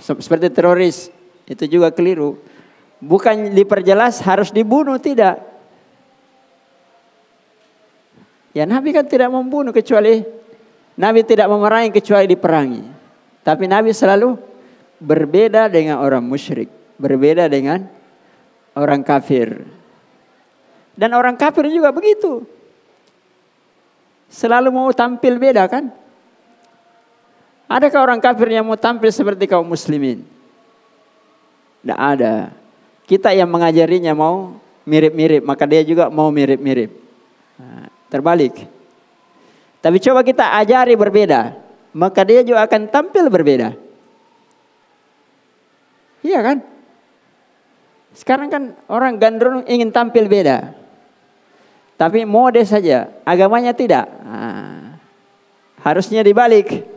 Seperti 0.00 0.52
teroris, 0.52 1.08
itu 1.46 1.64
juga 1.66 1.94
keliru. 1.94 2.36
Bukan 3.00 3.52
diperjelas 3.54 4.20
harus 4.24 4.50
dibunuh, 4.50 4.98
tidak. 5.00 5.40
Ya 8.56 8.64
Nabi 8.64 8.96
kan 8.96 9.04
tidak 9.04 9.28
membunuh 9.28 9.68
kecuali 9.68 10.24
Nabi 10.96 11.20
tidak 11.28 11.44
memerangi 11.52 11.92
kecuali 11.92 12.24
diperangi. 12.24 12.82
Tapi 13.44 13.68
Nabi 13.68 13.92
selalu 13.92 14.32
berbeda 14.96 15.68
dengan 15.68 16.00
orang 16.00 16.24
musyrik, 16.24 16.72
berbeda 16.96 17.52
dengan 17.52 17.84
orang 18.72 19.04
kafir. 19.04 19.60
Dan 20.96 21.12
orang 21.12 21.36
kafir 21.36 21.68
juga 21.68 21.92
begitu. 21.92 22.48
Selalu 24.32 24.72
mau 24.72 24.88
tampil 24.96 25.36
beda 25.36 25.68
kan? 25.68 25.92
Adakah 27.66 28.00
orang 28.02 28.20
kafir 28.22 28.46
yang 28.54 28.62
mau 28.62 28.78
tampil 28.78 29.10
seperti 29.10 29.50
kaum 29.50 29.66
muslimin? 29.66 30.22
Tidak 31.82 31.98
ada. 31.98 32.54
Kita 33.06 33.34
yang 33.34 33.50
mengajarinya 33.50 34.14
mau 34.14 34.58
mirip-mirip, 34.86 35.42
maka 35.42 35.66
dia 35.66 35.82
juga 35.82 36.06
mau 36.06 36.30
mirip-mirip. 36.30 36.94
Nah, 37.58 37.90
Terbalik. 38.06 38.54
Tapi 39.82 39.98
coba 39.98 40.22
kita 40.22 40.54
ajari 40.62 40.94
berbeda. 40.94 41.58
Maka 41.96 42.22
dia 42.22 42.42
juga 42.46 42.62
akan 42.66 42.86
tampil 42.86 43.26
berbeda. 43.26 43.74
Iya 46.22 46.40
kan? 46.42 46.58
Sekarang 48.16 48.48
kan 48.48 48.62
orang 48.88 49.18
gandrung 49.20 49.62
ingin 49.66 49.90
tampil 49.92 50.26
beda. 50.26 50.74
Tapi 51.96 52.28
mode 52.28 52.60
saja, 52.68 53.08
agamanya 53.24 53.72
tidak. 53.72 54.04
Nah, 54.20 55.00
harusnya 55.80 56.20
dibalik. 56.20 56.95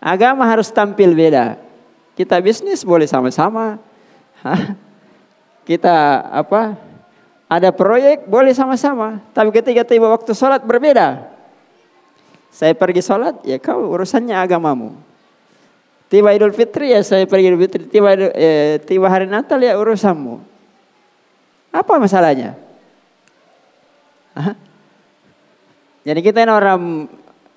Agama 0.00 0.48
harus 0.48 0.72
tampil 0.72 1.12
beda. 1.12 1.60
Kita 2.16 2.40
bisnis 2.40 2.80
boleh 2.80 3.04
sama-sama. 3.04 3.76
Kita 5.68 6.24
apa? 6.32 6.74
Ada 7.50 7.74
proyek 7.74 8.24
boleh 8.30 8.54
sama-sama, 8.54 9.18
tapi 9.34 9.50
ketika 9.50 9.82
tiba 9.82 10.06
waktu 10.06 10.32
sholat 10.32 10.62
berbeda. 10.62 11.26
Saya 12.50 12.78
pergi 12.78 13.02
sholat, 13.02 13.42
ya 13.42 13.58
kau 13.58 13.90
urusannya 13.90 14.38
agamamu. 14.38 14.94
Tiba 16.10 16.30
Idul 16.34 16.54
Fitri 16.54 16.94
ya 16.94 17.02
saya 17.02 17.26
pergi 17.26 17.50
Idul 17.50 17.62
Fitri. 17.66 17.82
Tiba, 17.90 18.14
eh, 18.14 18.78
tiba 18.82 19.06
hari 19.10 19.26
Natal 19.26 19.58
ya 19.62 19.78
urusanmu. 19.78 20.42
Apa 21.70 21.98
masalahnya? 21.98 22.58
Hah? 24.34 24.54
Jadi 26.06 26.20
kita 26.22 26.42
ini 26.42 26.54
orang 26.54 27.10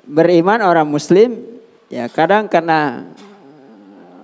beriman, 0.05 0.59
orang 0.61 0.89
Muslim, 0.89 1.52
ya 1.93 2.09
kadang 2.09 2.49
karena 2.49 3.05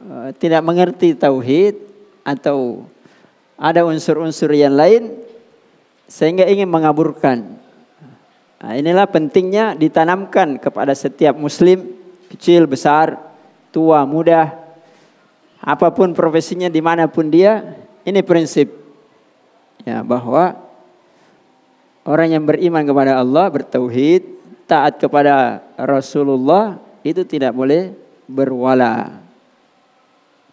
uh, 0.10 0.30
tidak 0.42 0.66
mengerti 0.66 1.14
tauhid 1.14 1.78
atau 2.26 2.90
ada 3.60 3.86
unsur-unsur 3.86 4.50
yang 4.56 4.74
lain, 4.74 5.14
sehingga 6.10 6.50
ingin 6.50 6.66
mengaburkan. 6.66 7.60
Nah, 8.60 8.74
inilah 8.76 9.06
pentingnya 9.06 9.76
ditanamkan 9.78 10.58
kepada 10.58 10.96
setiap 10.98 11.36
muslim 11.38 11.94
kecil, 12.32 12.66
besar, 12.66 13.20
tua, 13.70 14.08
muda, 14.08 14.56
apa 15.60 15.92
pun 15.92 16.16
profesinya 16.16 16.72
di 16.72 16.80
mana 16.80 17.06
pun 17.12 17.28
dia, 17.28 17.78
ini 18.08 18.24
prinsip 18.24 18.72
ya 19.84 20.02
bahwa 20.04 20.56
orang 22.08 22.40
yang 22.40 22.44
beriman 22.48 22.88
kepada 22.88 23.20
Allah, 23.20 23.46
bertauhid, 23.52 24.24
taat 24.70 25.04
kepada 25.04 25.60
Rasulullah 25.76 26.89
itu 27.10 27.26
tidak 27.26 27.52
boleh 27.58 27.94
berwala 28.30 29.18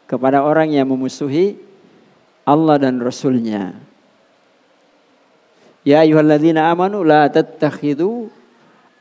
kepada 0.08 0.40
orang 0.40 0.72
yang 0.72 0.88
memusuhi 0.88 1.60
Allah 2.46 2.80
dan 2.80 2.96
Rasulnya. 3.02 3.76
Ya 5.86 6.02
ayuhalladzina 6.02 6.66
amanu 6.72 7.04
la 7.04 7.28
tattakhidu 7.28 8.32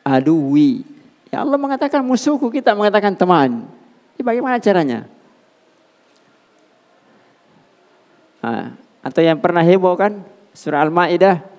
aduwi. 0.04 0.86
Ya 1.34 1.42
Allah 1.42 1.58
mengatakan 1.58 2.06
musuhku, 2.06 2.52
kita 2.54 2.78
mengatakan 2.78 3.18
teman. 3.18 3.66
Ini 4.16 4.22
bagaimana 4.22 4.62
caranya? 4.62 5.10
Nah, 8.46 8.78
atau 9.02 9.22
yang 9.26 9.42
pernah 9.42 9.66
heboh 9.66 9.98
kan 9.98 10.22
surah 10.54 10.86
Al-Maidah 10.86 11.56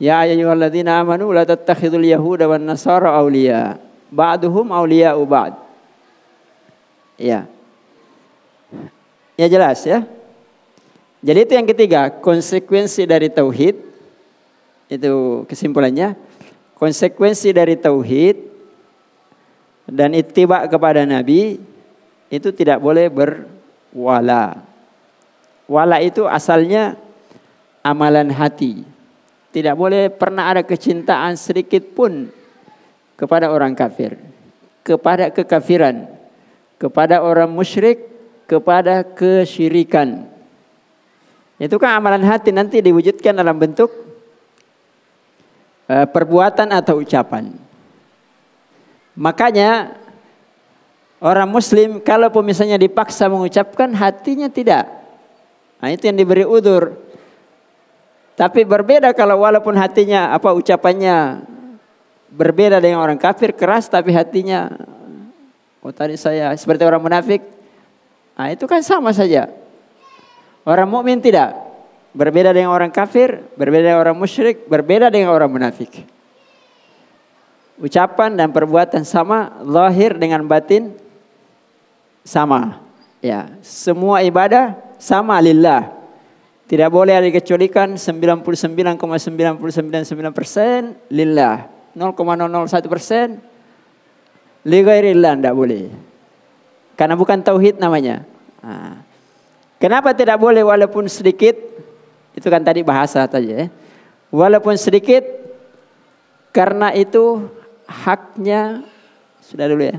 Ya 0.00 0.24
ayyuhalladzina 0.24 1.04
amanu 1.04 1.28
la 1.28 1.44
tattakhidul 1.44 2.08
yahuda 2.08 2.48
wan 2.48 2.64
nasara 2.64 3.12
awliya 3.20 3.76
ba'duhum 4.10 4.68
awliya'u 4.74 5.22
ba'd. 5.24 5.54
Ya. 7.16 7.46
Ya 9.38 9.46
jelas 9.48 9.80
ya. 9.86 10.04
Jadi 11.20 11.38
itu 11.46 11.52
yang 11.52 11.68
ketiga, 11.68 12.10
konsekuensi 12.20 13.06
dari 13.06 13.30
tauhid 13.30 13.76
itu 14.90 15.44
kesimpulannya. 15.46 16.18
Konsekuensi 16.76 17.52
dari 17.52 17.76
tauhid 17.76 18.40
dan 19.84 20.16
ittiba 20.16 20.64
kepada 20.64 21.04
nabi 21.04 21.60
itu 22.32 22.48
tidak 22.56 22.80
boleh 22.80 23.12
berwala. 23.12 24.64
Wala 25.68 26.00
itu 26.00 26.24
asalnya 26.24 26.96
amalan 27.84 28.32
hati. 28.32 28.82
Tidak 29.52 29.74
boleh 29.76 30.08
pernah 30.08 30.48
ada 30.48 30.62
kecintaan 30.64 31.36
sedikit 31.36 31.84
pun 31.92 32.32
kepada 33.20 33.52
orang 33.52 33.76
kafir, 33.76 34.16
kepada 34.80 35.28
kekafiran, 35.28 36.08
kepada 36.80 37.20
orang 37.20 37.52
musyrik, 37.52 38.00
kepada 38.48 39.04
kesyirikan. 39.04 40.24
Itu 41.60 41.76
kan 41.76 42.00
amalan 42.00 42.24
hati 42.24 42.48
nanti 42.48 42.80
diwujudkan 42.80 43.36
dalam 43.36 43.60
bentuk 43.60 43.92
uh, 45.92 46.08
perbuatan 46.08 46.72
atau 46.72 47.04
ucapan. 47.04 47.52
Makanya 49.20 50.00
orang 51.20 51.52
muslim 51.52 52.00
kalau 52.00 52.32
misalnya 52.40 52.80
dipaksa 52.80 53.28
mengucapkan 53.28 53.92
hatinya 53.92 54.48
tidak. 54.48 54.88
Nah 55.84 55.92
itu 55.92 56.08
yang 56.08 56.16
diberi 56.16 56.48
udur. 56.48 56.96
Tapi 58.40 58.64
berbeda 58.64 59.12
kalau 59.12 59.44
walaupun 59.44 59.76
hatinya 59.76 60.32
apa 60.32 60.56
ucapannya 60.56 61.44
berbeda 62.30 62.78
dengan 62.78 63.02
orang 63.02 63.18
kafir 63.18 63.52
keras 63.52 63.90
tapi 63.90 64.14
hatinya 64.14 64.70
oh 65.82 65.90
tadi 65.90 66.14
saya 66.14 66.54
seperti 66.54 66.86
orang 66.86 67.02
munafik 67.02 67.42
Nah, 68.40 68.48
itu 68.48 68.64
kan 68.64 68.80
sama 68.80 69.12
saja. 69.12 69.52
Orang 70.64 70.88
mukmin 70.88 71.20
tidak 71.20 71.52
berbeda 72.16 72.56
dengan 72.56 72.72
orang 72.72 72.88
kafir, 72.88 73.44
berbeda 73.52 73.92
dengan 73.92 74.00
orang 74.00 74.16
musyrik, 74.16 74.64
berbeda 74.64 75.12
dengan 75.12 75.36
orang 75.36 75.52
munafik. 75.52 76.08
Ucapan 77.76 78.40
dan 78.40 78.48
perbuatan 78.48 79.04
sama, 79.04 79.60
lahir 79.60 80.16
dengan 80.16 80.40
batin 80.48 80.96
sama. 82.24 82.80
Ya, 83.20 83.52
semua 83.60 84.24
ibadah 84.24 84.72
sama 84.96 85.36
lillah. 85.36 85.92
Tidak 86.64 86.88
boleh 86.88 87.20
ada 87.20 87.28
dikecualikan 87.28 88.00
99,999 88.00 90.32
persen 90.32 90.96
lillah. 91.12 91.68
0,001 91.96 92.92
persen 92.92 93.42
ligairillah 94.64 95.34
tidak 95.38 95.54
boleh. 95.56 95.90
Karena 96.94 97.14
bukan 97.16 97.40
tauhid 97.40 97.80
namanya. 97.80 98.22
Nah. 98.60 99.00
Kenapa 99.80 100.12
tidak 100.12 100.36
boleh 100.36 100.60
walaupun 100.60 101.08
sedikit? 101.08 101.56
Itu 102.36 102.52
kan 102.52 102.60
tadi 102.60 102.84
bahasa 102.84 103.24
tadi 103.24 103.48
ya. 103.48 103.72
Walaupun 104.28 104.76
sedikit 104.76 105.24
karena 106.52 106.92
itu 106.92 107.48
haknya 107.88 108.84
sudah 109.40 109.66
dulu 109.66 109.88
ya. 109.88 109.98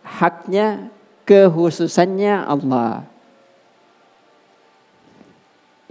Haknya 0.00 0.88
kehususannya 1.28 2.48
Allah. 2.48 3.04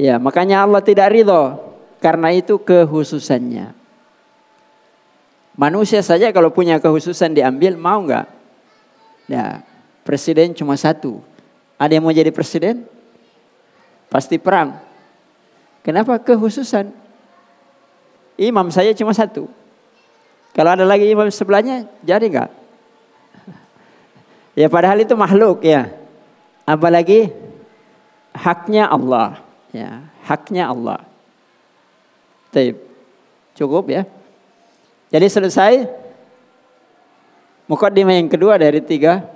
Ya, 0.01 0.17
makanya 0.17 0.65
Allah 0.65 0.81
tidak 0.81 1.13
ridho 1.13 1.61
karena 2.01 2.33
itu 2.33 2.57
kehususannya. 2.57 3.73
Manusia 5.57 6.05
saja 6.05 6.29
kalau 6.29 6.53
punya 6.53 6.77
kehususan 6.77 7.33
diambil 7.33 7.73
mau 7.73 8.05
nggak? 8.05 8.29
Ya, 9.27 9.65
Presiden 10.07 10.55
cuma 10.55 10.79
satu. 10.79 11.19
Ada 11.75 11.99
yang 11.99 12.07
mau 12.07 12.15
jadi 12.15 12.31
presiden? 12.31 12.87
Pasti 14.07 14.39
perang. 14.39 14.79
Kenapa 15.83 16.15
kehususan? 16.15 16.95
Imam 18.39 18.71
saya 18.71 18.95
cuma 18.95 19.11
satu. 19.11 19.51
Kalau 20.55 20.79
ada 20.79 20.87
lagi 20.87 21.11
imam 21.11 21.27
sebelahnya, 21.27 21.91
jadi 22.07 22.23
enggak? 22.23 22.51
Ya 24.55 24.71
padahal 24.71 25.03
itu 25.03 25.11
makhluk 25.13 25.67
ya. 25.67 25.91
Apalagi 26.63 27.29
haknya 28.31 28.87
Allah. 28.87 29.43
Ya, 29.75 30.07
haknya 30.23 30.71
Allah. 30.71 31.03
Taib. 32.55 32.79
Cukup 33.59 33.91
ya. 33.91 34.07
Jadi 35.07 35.27
selesai. 35.31 35.73
Mukaddimah 37.67 38.15
yang 38.15 38.31
kedua 38.31 38.55
dari 38.55 38.79
tiga 38.79 39.27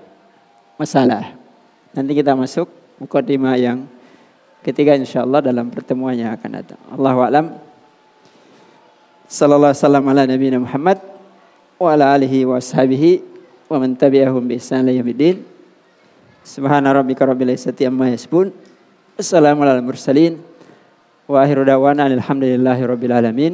masalah. 0.79 1.35
Nanti 1.91 2.15
kita 2.15 2.31
masuk 2.31 2.71
mukadimah 2.95 3.59
yang 3.59 3.83
ketiga 4.63 4.95
insyaallah 4.95 5.43
dalam 5.43 5.67
pertemuan 5.67 6.15
yang 6.15 6.31
akan 6.31 6.49
datang. 6.63 6.79
Allahu 6.95 7.19
a'lam. 7.27 7.45
Sallallahu 9.27 9.75
alaihi 9.75 10.07
ala 10.11 10.23
nabiyina 10.27 10.59
Muhammad 10.63 10.99
wa 11.79 11.91
ala 11.91 12.15
alihi 12.15 12.47
wa 12.47 12.59
ashabihi 12.59 13.23
wa 13.71 13.79
man 13.79 13.95
tabi'ahum 13.95 14.43
bi 14.43 14.59
ihsan 14.59 14.83
ila 14.87 14.91
yaumil 14.91 15.43
Subhana 16.41 16.89
rabbika 16.89 17.23
rabbil 17.23 17.53
izzati 17.53 17.85
amma 17.85 18.09
yasifun. 18.09 18.49
Assalamu 19.13 19.61
ala 19.61 19.77
mursalin. 19.77 20.41
Wa 21.29 21.45
akhiru 21.45 21.67
da'wana 21.67 22.09
alhamdulillahi 22.09 22.81
rabbil 22.81 23.13
alamin. 23.13 23.53